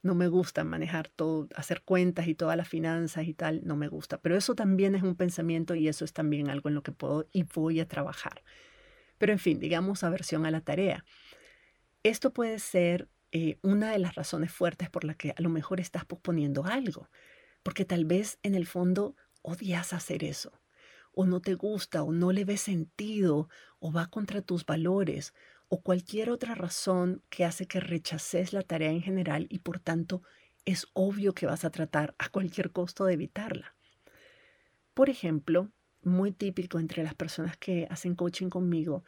[0.02, 3.88] no me gusta manejar todo, hacer cuentas y todas las finanzas y tal, no me
[3.88, 4.18] gusta.
[4.18, 7.28] Pero eso también es un pensamiento y eso es también algo en lo que puedo
[7.32, 8.42] y voy a trabajar.
[9.18, 11.04] Pero en fin, digamos aversión a la tarea.
[12.04, 15.80] Esto puede ser eh, una de las razones fuertes por la que a lo mejor
[15.80, 17.10] estás posponiendo algo,
[17.62, 20.52] porque tal vez en el fondo odias hacer eso,
[21.12, 23.48] o no te gusta, o no le ves sentido,
[23.80, 25.34] o va contra tus valores,
[25.68, 30.22] o cualquier otra razón que hace que rechaces la tarea en general y por tanto
[30.64, 33.74] es obvio que vas a tratar a cualquier costo de evitarla.
[34.94, 35.70] Por ejemplo,
[36.02, 39.04] muy típico entre las personas que hacen coaching conmigo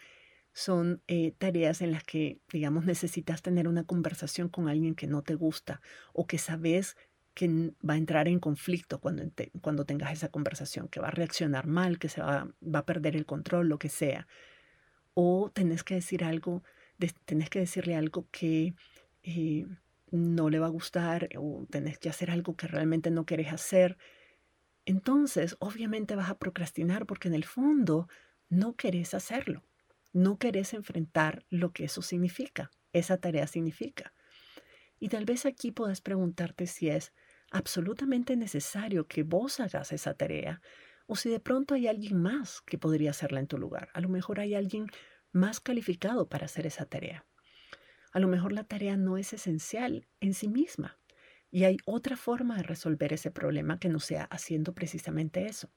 [0.52, 5.22] son eh, tareas en las que, digamos, necesitas tener una conversación con alguien que no
[5.22, 5.80] te gusta
[6.12, 6.96] o que sabes
[7.34, 9.22] que va a entrar en conflicto cuando,
[9.60, 13.16] cuando tengas esa conversación, que va a reaccionar mal, que se va, va a perder
[13.16, 14.26] el control, lo que sea
[15.14, 16.62] o tenés que decir algo,
[17.24, 18.74] tenés que decirle algo que
[19.22, 19.66] eh,
[20.10, 23.96] no le va a gustar o tenés que hacer algo que realmente no querés hacer.
[24.84, 28.08] Entonces, obviamente vas a procrastinar porque en el fondo
[28.48, 29.62] no querés hacerlo.
[30.12, 34.12] No querés enfrentar lo que eso significa, esa tarea significa.
[34.98, 37.12] Y tal vez aquí puedas preguntarte si es
[37.50, 40.60] absolutamente necesario que vos hagas esa tarea
[41.10, 43.88] o si de pronto hay alguien más que podría hacerla en tu lugar.
[43.94, 44.86] A lo mejor hay alguien
[45.32, 47.26] más calificado para hacer esa tarea.
[48.12, 51.00] A lo mejor la tarea no es esencial en sí misma
[51.50, 55.72] y hay otra forma de resolver ese problema que no sea haciendo precisamente eso.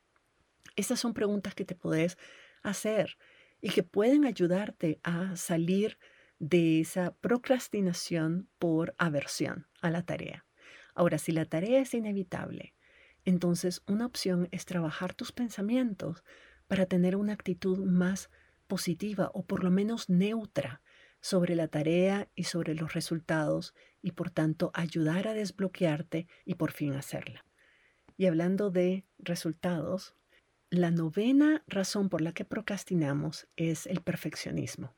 [0.76, 2.19] Estas son preguntas que te puedes
[2.62, 3.17] hacer
[3.60, 5.98] y que pueden ayudarte a salir
[6.38, 10.46] de esa procrastinación por aversión a la tarea.
[10.93, 12.76] Ahora, si la tarea es inevitable,
[13.25, 16.23] entonces una opción es trabajar tus pensamientos
[16.67, 18.29] para tener una actitud más
[18.67, 20.81] positiva o por lo menos neutra
[21.21, 26.71] sobre la tarea y sobre los resultados y por tanto ayudar a desbloquearte y por
[26.71, 27.45] fin hacerla.
[28.17, 30.15] Y hablando de resultados,
[30.69, 34.95] la novena razón por la que procrastinamos es el perfeccionismo.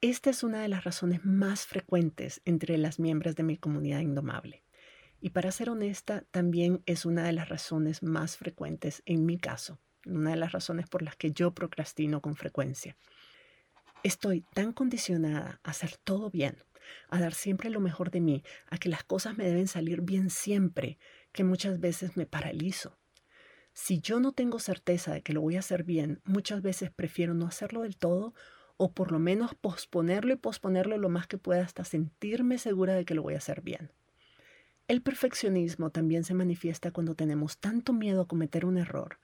[0.00, 4.62] Esta es una de las razones más frecuentes entre las miembros de mi comunidad indomable.
[5.20, 9.80] Y para ser honesta, también es una de las razones más frecuentes en mi caso,
[10.06, 12.96] una de las razones por las que yo procrastino con frecuencia.
[14.04, 16.58] Estoy tan condicionada a hacer todo bien,
[17.08, 20.30] a dar siempre lo mejor de mí, a que las cosas me deben salir bien
[20.30, 20.98] siempre,
[21.32, 22.96] que muchas veces me paralizo.
[23.72, 27.34] Si yo no tengo certeza de que lo voy a hacer bien, muchas veces prefiero
[27.34, 28.34] no hacerlo del todo
[28.76, 33.04] o por lo menos posponerlo y posponerlo lo más que pueda hasta sentirme segura de
[33.04, 33.90] que lo voy a hacer bien.
[34.88, 39.20] El perfeccionismo también se manifiesta cuando tenemos tanto miedo a cometer un error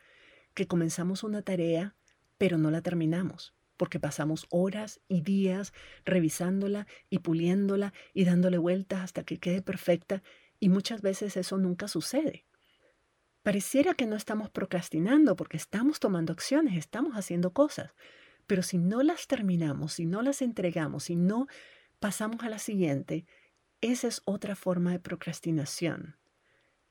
[0.53, 1.97] que comenzamos una tarea
[2.39, 5.73] pero no la terminamos, porque pasamos horas y días
[6.05, 10.23] revisándola y puliéndola y dándole vueltas hasta que quede perfecta
[10.61, 12.45] y muchas veces eso nunca sucede.
[13.43, 17.93] Pareciera que no estamos procrastinando porque estamos tomando acciones, estamos haciendo cosas,
[18.47, 21.47] pero si no las terminamos, si no las entregamos, si no
[22.01, 23.27] pasamos a la siguiente,
[23.93, 26.17] esa es otra forma de procrastinación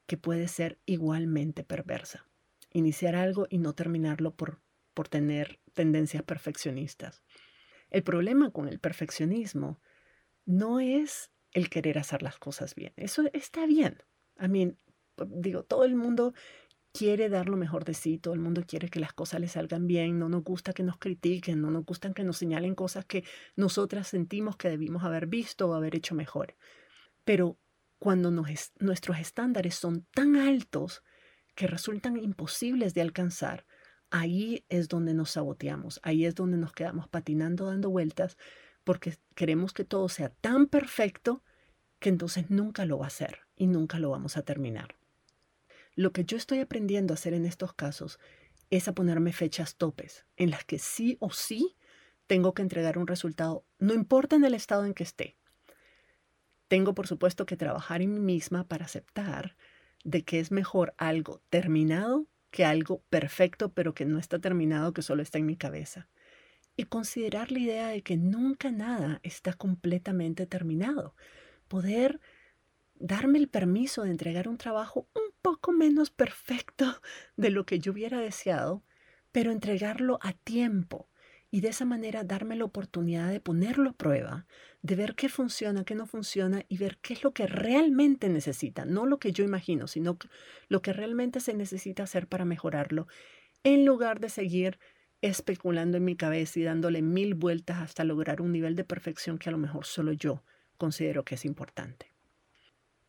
[0.06, 2.28] que puede ser igualmente perversa.
[2.72, 4.62] Iniciar algo y no terminarlo por,
[4.94, 7.24] por tener tendencias perfeccionistas.
[7.90, 9.80] El problema con el perfeccionismo
[10.46, 12.94] no es el querer hacer las cosas bien.
[12.96, 14.04] Eso está bien.
[14.38, 14.76] A mí,
[15.28, 16.34] digo, todo el mundo
[16.92, 19.88] quiere dar lo mejor de sí, todo el mundo quiere que las cosas le salgan
[19.88, 23.24] bien, no nos gusta que nos critiquen, no nos gusta que nos señalen cosas que
[23.56, 26.56] nosotras sentimos que debimos haber visto o haber hecho mejor.
[27.24, 27.58] Pero
[28.00, 31.04] cuando nuestros estándares son tan altos
[31.56, 33.66] que resultan imposibles de alcanzar,
[34.10, 38.38] ahí es donde nos saboteamos, ahí es donde nos quedamos patinando, dando vueltas,
[38.84, 41.44] porque queremos que todo sea tan perfecto
[42.00, 44.98] que entonces nunca lo va a hacer y nunca lo vamos a terminar.
[45.96, 48.20] Lo que yo estoy aprendiendo a hacer en estos casos
[48.70, 51.78] es a ponerme fechas topes en las que sí o sí
[52.28, 55.38] tengo que entregar un resultado, no importa en el estado en que esté.
[56.74, 59.56] Tengo, por supuesto, que trabajar en mí misma para aceptar
[60.04, 65.04] de que es mejor algo terminado que algo perfecto, pero que no está terminado, que
[65.04, 66.10] solo está en mi cabeza.
[66.76, 71.16] Y considerar la idea de que nunca nada está completamente terminado.
[71.68, 72.20] Poder
[72.96, 76.86] darme el permiso de entregar un trabajo un poco menos perfecto
[77.38, 78.84] de lo que yo hubiera deseado,
[79.32, 81.08] pero entregarlo a tiempo,
[81.54, 84.48] y de esa manera darme la oportunidad de ponerlo a prueba,
[84.82, 88.86] de ver qué funciona, qué no funciona y ver qué es lo que realmente necesita,
[88.86, 90.18] no lo que yo imagino, sino
[90.68, 93.08] lo que realmente se necesita hacer para mejorarlo,
[93.64, 94.80] en lugar de seguir
[95.22, 99.50] especulando en mi cabeza y dándole mil vueltas hasta lograr un nivel de perfección que
[99.50, 100.44] a lo mejor solo yo
[100.80, 102.16] considero que es importante.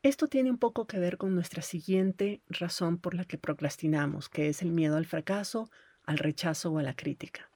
[0.03, 4.51] Esto tiene un poco que ver con nuestra siguiente razón por la que procrastinamos, que
[4.51, 5.71] es el miedo al fracaso,
[6.03, 7.49] al rechazo o a la crítica.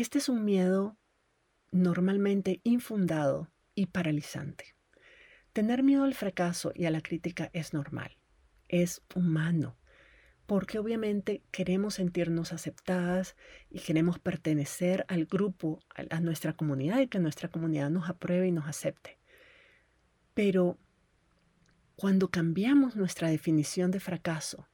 [0.00, 0.96] Este es un miedo
[1.72, 4.74] normalmente infundado y paralizante.
[5.52, 8.16] Tener miedo al fracaso y a la crítica es normal,
[8.68, 9.76] es humano,
[10.46, 13.36] porque obviamente queremos sentirnos aceptadas
[13.68, 18.52] y queremos pertenecer al grupo, a nuestra comunidad y que nuestra comunidad nos apruebe y
[18.52, 19.18] nos acepte.
[20.32, 20.78] Pero
[21.96, 24.66] cuando cambiamos nuestra definición de fracaso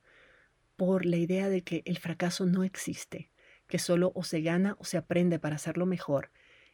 [0.76, 3.32] por la idea de que el fracaso no existe,
[3.66, 6.30] que solo o se gana o se aprende para hacerlo mejor,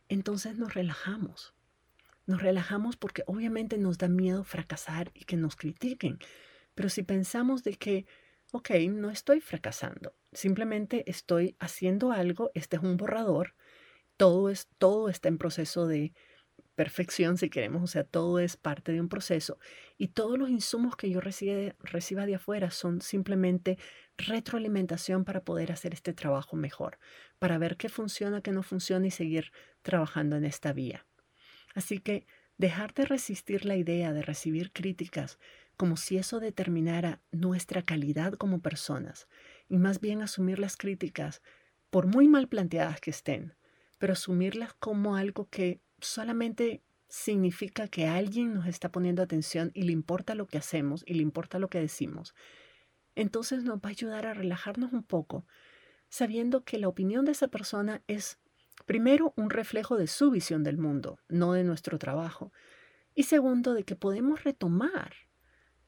[0.08, 1.54] entonces nos relajamos.
[2.26, 6.18] Nos relajamos porque obviamente nos da miedo fracasar y que nos critiquen.
[6.74, 8.06] Pero si pensamos de que,
[8.52, 13.54] ok, no estoy fracasando, simplemente estoy haciendo algo, este es un borrador,
[14.16, 16.12] todo, es, todo está en proceso de
[16.82, 19.58] perfección, si queremos, o sea, todo es parte de un proceso
[19.98, 23.78] y todos los insumos que yo reciba de afuera son simplemente
[24.16, 26.98] retroalimentación para poder hacer este trabajo mejor,
[27.38, 29.52] para ver qué funciona, qué no funciona y seguir
[29.82, 31.06] trabajando en esta vía.
[31.74, 32.26] Así que
[32.58, 35.38] Dejar de resistir la idea de recibir críticas
[35.76, 39.26] como si eso determinara nuestra calidad como personas,
[39.68, 41.42] y más bien asumir las críticas,
[41.90, 43.56] por muy mal planteadas que estén,
[43.98, 49.92] pero asumirlas como algo que solamente significa que alguien nos está poniendo atención y le
[49.92, 52.34] importa lo que hacemos y le importa lo que decimos,
[53.14, 55.46] entonces nos va a ayudar a relajarnos un poco,
[56.08, 58.38] sabiendo que la opinión de esa persona es,
[58.86, 62.52] primero, un reflejo de su visión del mundo, no de nuestro trabajo,
[63.14, 65.12] y segundo, de que podemos retomar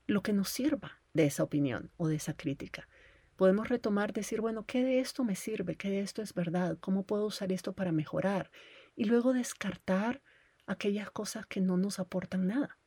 [0.07, 2.89] lo que nos sirva de esa opinión o de esa crítica.
[3.37, 5.77] Podemos retomar, decir, bueno, ¿qué de esto me sirve?
[5.77, 6.77] ¿Qué de esto es verdad?
[6.81, 8.51] ¿Cómo puedo usar esto para mejorar?
[8.95, 10.23] Y luego descartar
[10.67, 12.79] aquellas cosas que no nos aportan nada.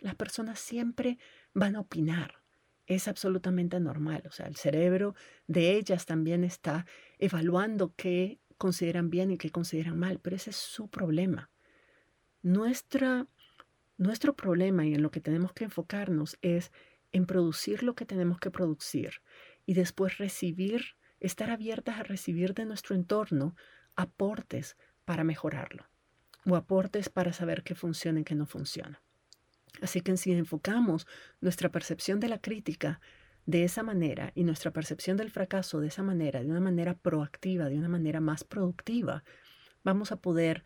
[0.00, 1.18] Las personas siempre
[1.52, 2.42] van a opinar.
[2.86, 4.24] Es absolutamente normal.
[4.26, 5.14] O sea, el cerebro
[5.46, 6.86] de ellas también está
[7.18, 11.50] evaluando qué consideran bien y qué consideran mal, pero ese es su problema.
[12.42, 13.26] Nuestra
[13.96, 16.72] nuestro problema y en lo que tenemos que enfocarnos es
[17.12, 19.22] en producir lo que tenemos que producir
[19.66, 23.54] y después recibir, estar abiertas a recibir de nuestro entorno
[23.94, 25.86] aportes para mejorarlo
[26.46, 29.02] o aportes para saber qué funciona y qué no funciona.
[29.80, 31.06] Así que si enfocamos
[31.40, 33.00] nuestra percepción de la crítica
[33.46, 37.68] de esa manera y nuestra percepción del fracaso de esa manera, de una manera proactiva,
[37.68, 39.24] de una manera más productiva,
[39.82, 40.64] vamos a poder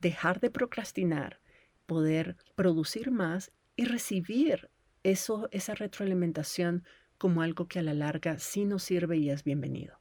[0.00, 1.40] dejar de procrastinar
[1.88, 4.70] poder producir más y recibir
[5.02, 6.84] eso, esa retroalimentación
[7.16, 9.97] como algo que a la larga sí nos sirve y es bienvenido.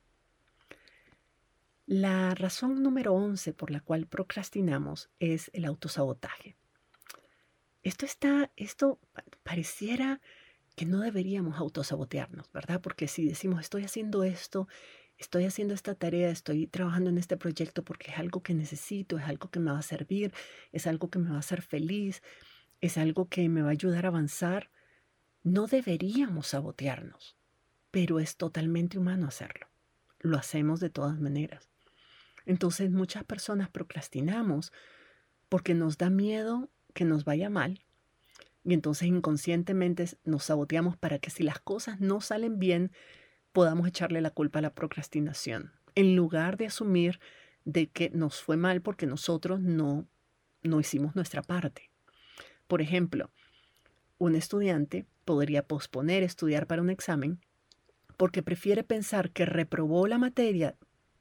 [1.87, 6.55] La razón número 11 por la cual procrastinamos es el autosabotaje.
[7.81, 8.99] Esto está, esto
[9.43, 10.21] pareciera
[10.75, 12.81] que no deberíamos autosabotearnos, ¿verdad?
[12.81, 14.67] Porque si decimos estoy haciendo esto
[15.17, 19.25] estoy haciendo esta tarea, estoy trabajando en este proyecto porque es algo que necesito, es
[19.25, 20.33] algo que me va a servir,
[20.71, 22.21] es algo que me va a hacer feliz,
[22.81, 24.69] es algo que me va a ayudar a avanzar,
[25.43, 27.35] no deberíamos sabotearnos,
[27.91, 29.67] pero es totalmente humano hacerlo.
[30.19, 31.69] Lo hacemos de todas maneras.
[32.47, 34.71] Entonces muchas personas procrastinamos
[35.49, 37.83] porque nos da miedo que nos vaya mal
[38.63, 42.91] y entonces inconscientemente nos saboteamos para que si las cosas no salen bien,
[43.51, 47.19] podamos echarle la culpa a la procrastinación, en lugar de asumir
[47.65, 50.07] de que nos fue mal porque nosotros no,
[50.63, 51.91] no hicimos nuestra parte.
[52.67, 53.29] Por ejemplo,
[54.17, 57.39] un estudiante podría posponer estudiar para un examen
[58.15, 60.75] porque prefiere pensar que reprobó la materia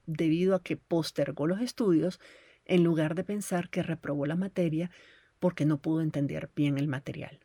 [0.06, 2.20] debido a que postergó los estudios
[2.64, 4.90] en lugar de pensar que reprobó la materia
[5.38, 7.40] porque no pudo entender bien el material.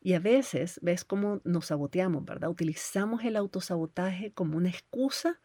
[0.00, 2.50] Y a veces, ves cómo nos saboteamos, ¿verdad?
[2.50, 5.40] Utilizamos el autosabotaje como una excusa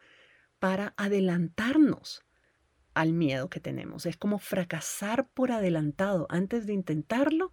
[0.58, 2.24] para adelantarnos
[2.94, 4.06] al miedo que tenemos.
[4.06, 7.52] Es como fracasar por adelantado antes de intentarlo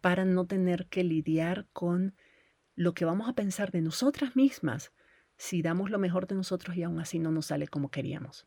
[0.00, 2.14] para no tener que lidiar con
[2.74, 4.92] lo que vamos a pensar de nosotras mismas
[5.36, 8.46] si damos lo mejor de nosotros y aún así no nos sale como queríamos.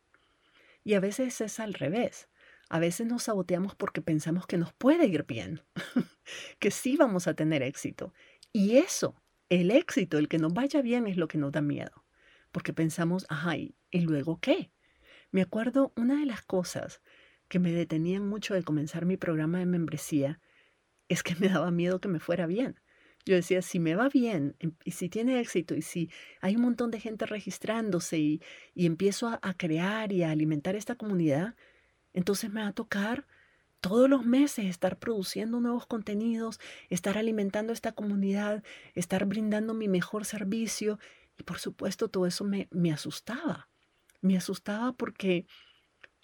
[0.84, 2.30] Y a veces es al revés.
[2.70, 5.62] A veces nos saboteamos porque pensamos que nos puede ir bien,
[6.60, 8.14] que sí vamos a tener éxito.
[8.52, 12.06] Y eso, el éxito, el que nos vaya bien, es lo que nos da miedo.
[12.52, 14.72] Porque pensamos, ajá, ¿y luego qué?
[15.32, 17.02] Me acuerdo una de las cosas
[17.48, 20.42] que me detenían mucho de comenzar mi programa de membresía
[21.10, 22.80] es que me daba miedo que me fuera bien.
[23.28, 26.10] Yo decía, si me va bien em, y si tiene éxito y si
[26.42, 28.42] hay un montón de gente registrándose y,
[28.76, 31.56] empiezo a crear y a alimentar esta comunidad,
[32.14, 33.28] entonces me va a tocar
[33.82, 36.60] todos los meses estar produciendo nuevos contenidos,
[36.90, 38.64] estar alimentando esta comunidad,
[38.96, 41.00] estar brindando mi mejor servicio.
[41.38, 43.70] Y por supuesto todo eso me, me asustaba.
[44.22, 45.46] Me asustaba porque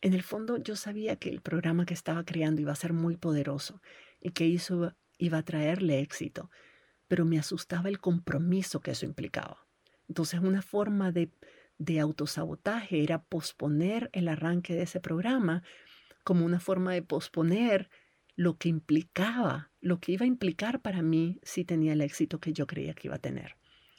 [0.01, 3.17] en el fondo yo sabía que el programa que estaba creando iba a ser muy
[3.17, 3.81] poderoso
[4.19, 6.49] y que eso iba a traerle éxito,
[7.13, 9.67] pero me asustaba el compromiso que eso implicaba.
[10.07, 11.29] Entonces una forma de
[11.77, 15.61] de autosabotaje era posponer el arranque de ese programa
[16.23, 17.89] como una forma de posponer
[18.35, 22.53] lo que implicaba, lo que iba a implicar para mí si tenía el éxito que
[22.53, 23.57] yo creía que iba a tener.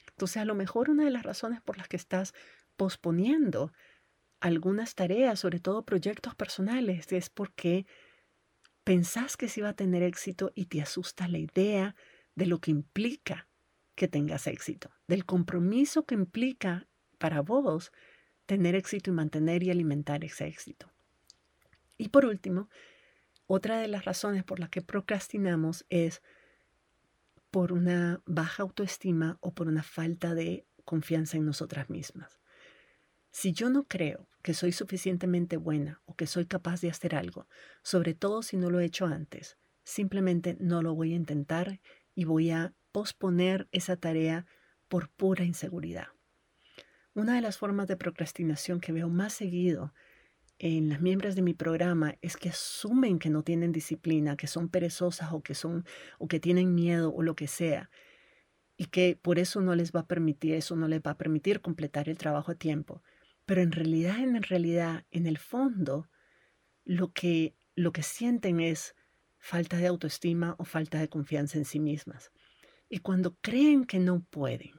[0.08, 2.34] Entonces, a lo mejor una de las razones por las que estás
[2.76, 3.72] posponiendo
[4.40, 7.86] algunas tareas, sobre todo proyectos personales, es porque
[8.82, 11.94] pensás que sí va a tener éxito y te asusta la idea
[12.34, 13.48] de lo que implica
[13.94, 16.86] que tengas éxito, del compromiso que implica
[17.18, 17.92] para vos
[18.46, 20.90] tener éxito y mantener y alimentar ese éxito.
[21.96, 22.68] Y por último,
[23.46, 26.22] otra de las razones por las que procrastinamos es
[27.50, 32.40] por una baja autoestima o por una falta de confianza en nosotras mismas.
[33.30, 37.48] Si yo no creo que soy suficientemente buena o que soy capaz de hacer algo,
[37.82, 41.80] sobre todo si no lo he hecho antes, simplemente no lo voy a intentar
[42.14, 44.46] y voy a posponer esa tarea
[44.88, 46.08] por pura inseguridad.
[47.14, 49.92] Una de las formas de procrastinación que veo más seguido
[50.58, 54.68] en las miembros de mi programa es que asumen que no tienen disciplina, que son
[54.68, 55.84] perezosas o que son
[56.18, 57.90] o que tienen miedo o lo que sea
[58.76, 61.60] y que por eso no les va a permitir eso no les va a permitir
[61.60, 63.02] completar el trabajo a tiempo.
[63.46, 66.08] Pero en realidad, en realidad, en el fondo,
[66.84, 68.94] lo que lo que sienten es
[69.44, 72.32] falta de autoestima o falta de confianza en sí mismas.
[72.88, 74.72] Y cuando creen que no pueden,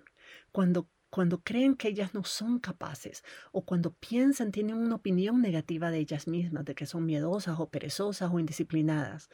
[0.51, 5.89] cuando cuando creen que ellas no son capaces o cuando piensan, tienen una opinión negativa
[5.89, 9.29] de ellas mismas, de que son miedosas o perezosas o indisciplinadas,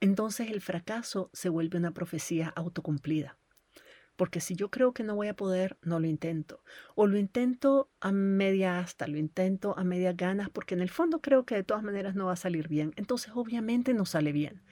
[0.00, 3.38] entonces el fracaso se vuelve una profecía autocumplida.
[4.16, 6.62] Porque si yo creo que no voy a poder, no lo intento.
[6.94, 11.20] O lo intento a media hasta, lo intento a media ganas, porque en el fondo
[11.20, 12.92] creo que de todas maneras no va a salir bien.
[12.96, 14.62] Entonces obviamente no sale bien.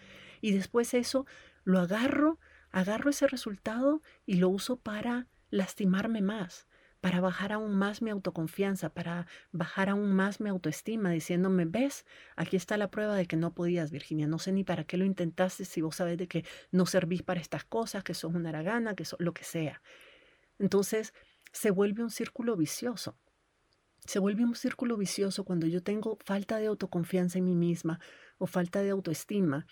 [0.40, 1.26] Y después eso
[1.64, 2.38] lo agarro,
[2.70, 6.66] agarro ese resultado y lo uso para lastimarme más,
[7.00, 12.04] para bajar aún más mi autoconfianza, para bajar aún más mi autoestima, diciéndome, ves,
[12.36, 15.04] aquí está la prueba de que no podías, Virginia, no sé ni para qué lo
[15.04, 18.94] intentaste si vos sabes de que no servís para estas cosas, que sos una aragana,
[18.94, 19.80] que sos lo que sea.
[20.58, 21.14] Entonces,
[21.52, 23.16] se vuelve un círculo vicioso.
[24.04, 27.98] Se vuelve un círculo vicioso cuando yo tengo falta de autoconfianza en mí misma
[28.38, 29.66] o falta de autoestima,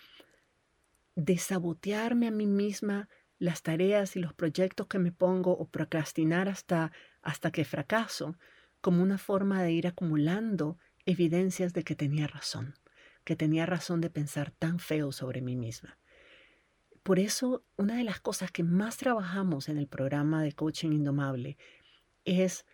[1.15, 3.07] de sabotearme a mí misma
[3.39, 6.91] las tareas y los proyectos que me pongo o procrastinar hasta,
[7.21, 8.37] hasta que fracaso
[8.81, 12.75] como una forma de ir acumulando evidencias de que tenía razón,
[13.23, 15.97] que tenía razón de pensar tan feo sobre mí misma.
[17.03, 21.57] Por eso, una de las cosas que más trabajamos en el programa de coaching indomable
[22.25, 22.65] es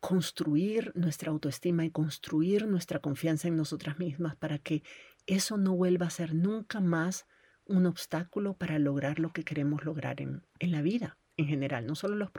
[0.00, 4.82] construir nuestra autoestima y construir nuestra confianza en nosotras mismas para que
[5.26, 7.26] eso no vuelva a ser nunca más
[7.64, 12.16] un obstáculo para lograr lo que queremos lograr en, la vida en general, no solo
[12.16, 12.30] los,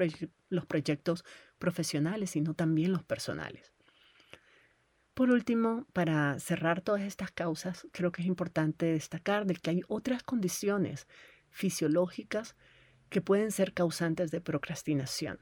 [0.50, 1.24] los proyectos
[1.58, 3.74] profesionales, sino también los personales.
[5.14, 9.82] Por último, para cerrar todas estas causas, creo que es importante destacar de que hay
[9.88, 11.08] otras condiciones
[11.50, 12.56] fisiológicas
[13.10, 15.40] que pueden ser causantes de procrastinación.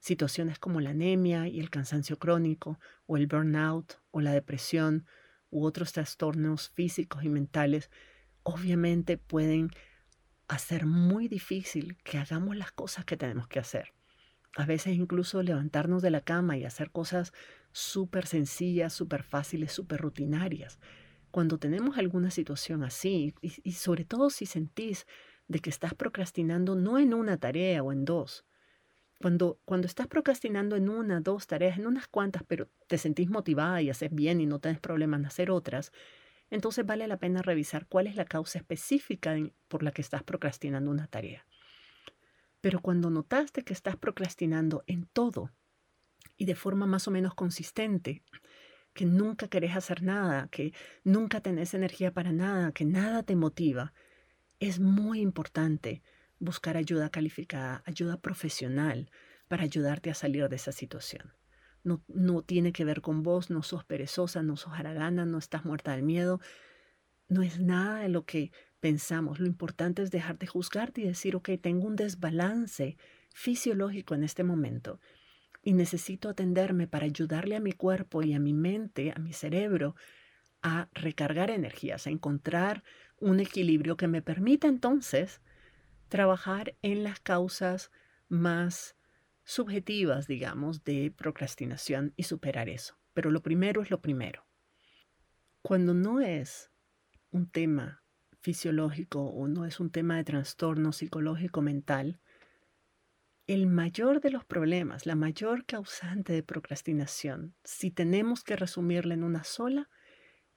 [0.00, 5.06] Situaciones como la anemia y el cansancio crónico, o el burnout, o la depresión,
[5.48, 7.90] u otros trastornos físicos y mentales
[8.42, 9.70] obviamente pueden
[10.48, 13.92] hacer muy difícil que hagamos las cosas que tenemos que hacer.
[14.56, 17.32] A veces incluso levantarnos de la cama y hacer cosas
[17.72, 20.80] súper sencillas, súper fáciles, súper rutinarias.
[21.30, 25.06] Cuando tenemos alguna situación así, y, sobre todo si sentís
[25.48, 28.46] de que estás procrastinando no en una tarea o en dos,
[29.20, 33.82] cuando, cuando estás procrastinando en una, dos tareas, en unas cuantas, pero te sentís motivada
[33.82, 35.92] y haces bien y no tenés problemas en hacer otras,
[36.50, 39.36] entonces vale la pena revisar cuál es la causa específica
[39.68, 41.46] por la que estás procrastinando una tarea.
[42.60, 45.52] Pero cuando notaste que estás procrastinando en todo
[46.36, 48.22] y de forma más o menos consistente,
[48.92, 50.72] que nunca querés hacer nada, que
[51.04, 53.92] nunca tenés energía para nada, que nada te motiva,
[54.58, 56.02] es muy importante
[56.38, 59.10] buscar ayuda calificada, ayuda profesional
[59.48, 61.32] para ayudarte a salir de esa situación
[61.86, 65.92] no, tiene que ver con vos, no sos perezosa, no sos haragana, no estás muerta
[65.92, 66.40] del miedo.
[67.28, 69.40] No es nada de lo que pensamos.
[69.40, 72.96] Lo importante es dejar de juzgarte y decir, ok, tengo un desbalance
[73.34, 75.00] fisiológico en este momento
[75.62, 79.96] y necesito atenderme para ayudarle a mi cuerpo y a mi mente, a mi cerebro,
[80.62, 82.84] a recargar energías, a encontrar
[83.18, 85.40] un equilibrio que me permita entonces
[86.08, 87.90] trabajar en las causas
[88.28, 88.96] más
[89.46, 92.98] subjetivas, digamos, de procrastinación y superar eso.
[93.14, 94.44] Pero lo primero es lo primero.
[95.62, 96.70] Cuando no es
[97.30, 98.02] un tema
[98.40, 102.20] fisiológico o no es un tema de trastorno psicológico mental,
[103.46, 109.22] el mayor de los problemas, la mayor causante de procrastinación, si tenemos que resumirla en
[109.22, 109.88] una sola,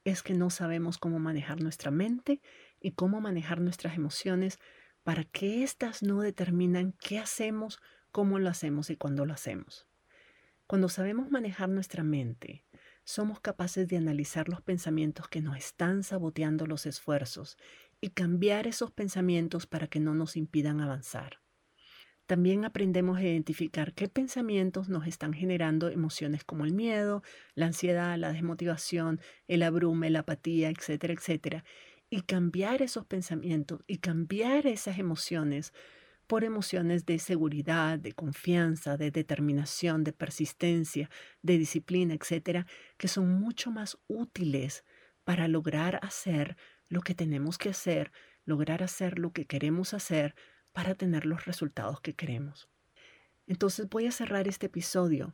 [0.03, 2.41] es que no sabemos cómo manejar nuestra mente
[2.79, 4.57] y cómo manejar nuestras emociones
[5.03, 7.79] para que éstas no determinan qué hacemos
[8.12, 9.88] cómo lo hacemos y cuándo lo hacemos.
[10.68, 12.64] Cuando sabemos manejar nuestra mente,
[13.03, 17.57] somos capaces de analizar los pensamientos que nos están saboteando los esfuerzos
[18.01, 21.39] y cambiar esos pensamientos para que no nos impidan avanzar.
[22.28, 27.24] También aprendemos a identificar qué pensamientos nos están generando emociones como el miedo,
[27.55, 31.66] la ansiedad, la desmotivación, el abrume, la apatía, etcétera, etcétera,
[32.12, 35.74] y cambiar esos pensamientos y cambiar esas emociones
[36.30, 41.09] por emociones de seguridad, de confianza, de determinación, de persistencia,
[41.41, 42.67] de disciplina, etcétera,
[42.97, 44.86] que son mucho más útiles
[45.23, 46.55] para lograr hacer
[46.88, 48.11] lo que tenemos que hacer,
[48.45, 50.36] lograr hacer lo que queremos hacer
[50.71, 52.69] para tener los resultados que queremos.
[53.47, 55.34] Entonces voy a cerrar este episodio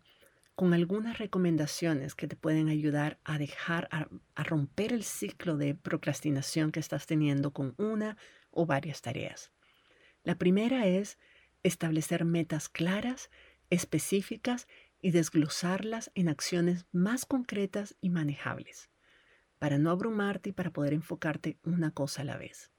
[0.55, 4.07] con algunas recomendaciones que te pueden ayudar a dejar, a,
[4.45, 8.15] romper el ciclo de procrastinación que estás teniendo con una
[8.49, 9.51] o varias tareas.
[10.26, 11.19] La primera es
[11.61, 13.30] establecer metas claras,
[13.69, 14.67] específicas
[14.99, 18.89] y desglosarlas en acciones más concretas y manejables,
[19.59, 22.71] para no abrumarte y para poder enfocarte una cosa a la vez.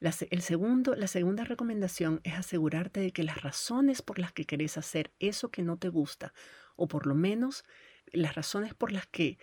[0.00, 4.44] La, el segundo, la segunda recomendación es asegurarte de que las razones por las que
[4.44, 6.34] querés hacer eso que no te gusta,
[6.76, 7.64] o por lo menos
[8.12, 9.38] las razones por las que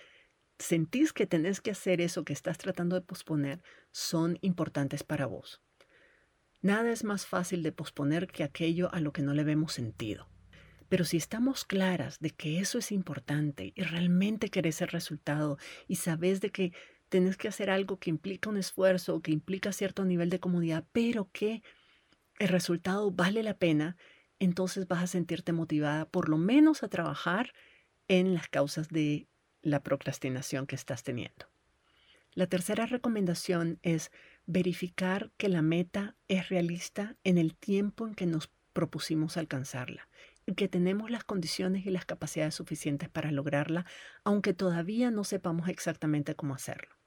[0.60, 5.64] sentís que tenés que hacer eso que estás tratando de posponer, son importantes para vos.
[6.62, 10.28] Nada es más fácil de posponer que aquello a lo que no le vemos sentido.
[10.90, 15.96] Pero si estamos claras de que eso es importante y realmente querés el resultado y
[15.96, 16.74] sabes de que
[17.10, 20.86] tenés que hacer algo que implica un esfuerzo o que implica cierto nivel de comodidad,
[20.92, 21.62] pero que
[22.40, 23.98] el resultado vale la pena,
[24.40, 27.54] entonces vas a sentirte motivada por lo menos a trabajar
[28.08, 29.28] en las causas de
[29.62, 31.48] la procrastinación que estás teniendo.
[32.34, 34.12] La tercera recomendación es
[34.48, 40.10] verificar que la meta es realista en el tiempo en que nos propusimos alcanzarla
[40.46, 43.86] y que tenemos las condiciones y las capacidades suficientes para lograrla,
[44.24, 46.98] aunque todavía no sepamos exactamente cómo hacerlo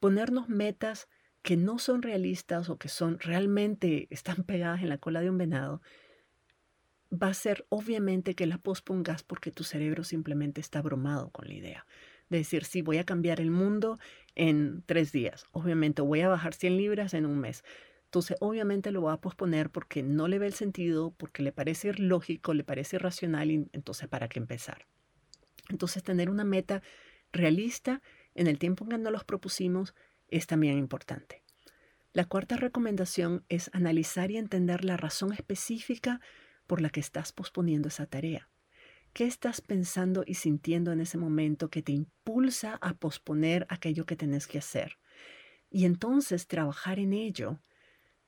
[0.00, 1.08] ponernos metas
[1.42, 5.38] que no son realistas o que son realmente están pegadas en la cola de un
[5.38, 5.82] venado,
[7.10, 11.54] va a ser obviamente que la pospongas porque tu cerebro simplemente está abrumado con la
[11.54, 11.86] idea.
[12.28, 13.98] De decir, sí, voy a cambiar el mundo
[14.34, 15.46] en tres días.
[15.52, 17.64] Obviamente voy a bajar 100 libras en un mes.
[18.04, 21.92] Entonces, obviamente lo va a posponer porque no le ve el sentido, porque le parece
[21.92, 24.86] lógico, le parece racional, y entonces, ¿para qué empezar?
[25.68, 26.82] Entonces, tener una meta
[27.32, 28.00] realista
[28.34, 29.94] en el tiempo en que nos los propusimos
[30.28, 31.42] es también importante.
[32.14, 36.20] La cuarta recomendación es analizar y entender la razón específica
[36.66, 38.48] por la que estás posponiendo esa tarea.
[39.18, 44.14] ¿Qué estás pensando y sintiendo en ese momento que te impulsa a posponer aquello que
[44.14, 44.96] tenés que hacer?
[45.70, 47.58] Y entonces trabajar en ello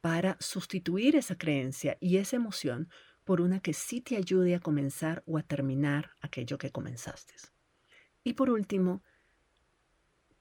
[0.01, 2.89] para sustituir esa creencia y esa emoción
[3.23, 7.35] por una que sí te ayude a comenzar o a terminar aquello que comenzaste.
[8.25, 9.05] Y por último,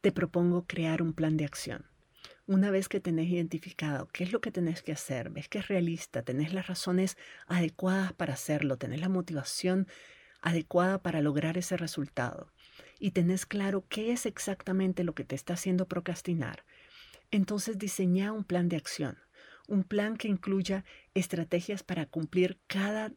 [0.02, 1.86] te propongo crear un plan de acción.
[2.48, 5.68] Una vez que tenés identificado qué es lo que tenés que hacer, ves que es
[5.68, 9.88] realista, tenés las razones adecuadas para hacerlo, tenés la motivación
[10.42, 12.52] adecuada para lograr ese resultado
[13.00, 16.66] y tenés claro qué es exactamente lo que te está haciendo procrastinar,
[17.32, 19.18] entonces diseña un plan de acción,
[19.68, 20.84] un plan que incluya
[21.14, 23.14] estrategias para cumplir cada,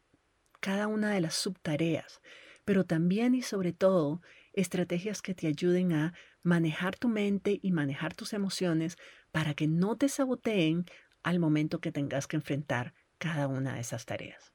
[0.60, 2.20] cada una de las subtareas,
[2.64, 4.20] pero también y sobre todo
[4.52, 8.96] estrategias que te ayuden a manejar tu mente y manejar tus emociones
[9.30, 10.84] para que no te saboteen
[11.22, 14.51] al momento que tengas que enfrentar cada una de esas tareas.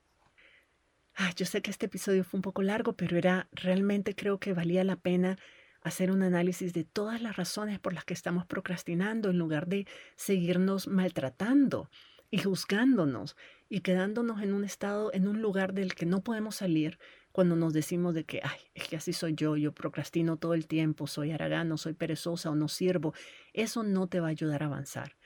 [1.20, 4.53] Ah, yo sé que este episodio fue un poco largo, pero era realmente creo que
[4.53, 5.39] valía la pena
[5.82, 9.88] hacer un análisis de todas las razones por las que estamos procrastinando en lugar de
[10.15, 11.89] seguirnos maltratando
[12.30, 13.36] y juzgándonos
[13.68, 16.99] y quedándonos en un estado, en un lugar del que no podemos salir
[17.32, 20.68] cuando nos decimos de que, ay, es que así soy yo, yo procrastino todo el
[20.68, 23.15] tiempo, soy aragano, soy perezosa o no sirvo,
[23.53, 25.18] eso no te va a ayudar a avanzar.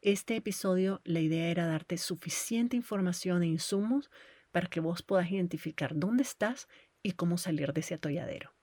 [0.00, 4.10] Este episodio, la idea era darte suficiente información e insumos
[4.56, 6.66] para que vos puedas identificar dónde estás
[7.02, 8.54] y cómo salir de ese atolladero.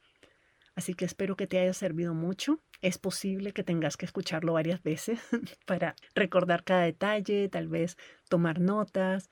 [0.73, 2.63] Así que espero que te haya servido mucho.
[2.81, 5.19] Es posible que tengas que escucharlo varias veces
[5.67, 7.95] para recordar cada detalle, tal vez
[8.27, 9.29] tomar notas,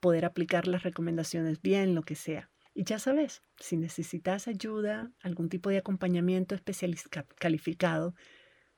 [0.00, 2.50] poder aplicar las recomendaciones bien, lo que sea.
[2.74, 8.14] Y ya sabes, si necesitas ayuda, algún tipo de acompañamiento especialista calificado,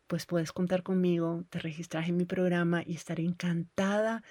[0.06, 4.22] pues puedes contar conmigo, te registras en mi programa y estaré encantada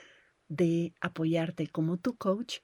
[0.47, 2.59] de apoyarte como tu coach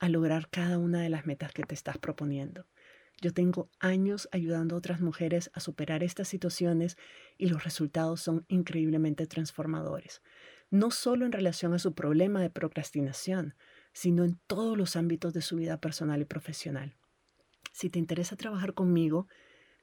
[0.00, 2.66] a lograr cada una de las metas que te estás proponiendo.
[3.20, 6.96] Yo tengo años ayudando a otras mujeres a superar estas situaciones
[7.36, 10.22] y los resultados son increíblemente transformadores,
[10.70, 13.54] no solo en relación a su problema de procrastinación,
[13.92, 16.96] sino en todos los ámbitos de su vida personal y profesional.
[17.72, 19.28] Si te interesa trabajar conmigo,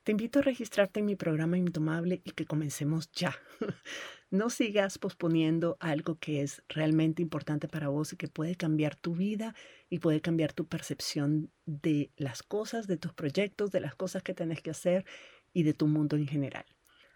[0.07, 3.35] te invito a registrarte en mi programa Intomable y que comencemos ya.
[4.31, 9.15] no sigas posponiendo algo que es realmente importante para vos y que puede cambiar tu
[9.15, 9.53] vida
[9.89, 14.33] y puede cambiar tu percepción de las cosas, de tus proyectos, de las cosas que
[14.33, 15.05] tenés que hacer
[15.51, 16.65] y de tu mundo en general.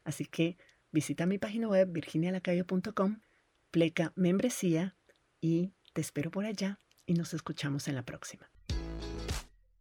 [0.04, 0.58] Así que
[0.92, 3.22] visita mi página web virginialacayo.com,
[3.72, 4.98] pleca membresía
[5.40, 8.52] y te espero por allá y nos escuchamos en la próxima.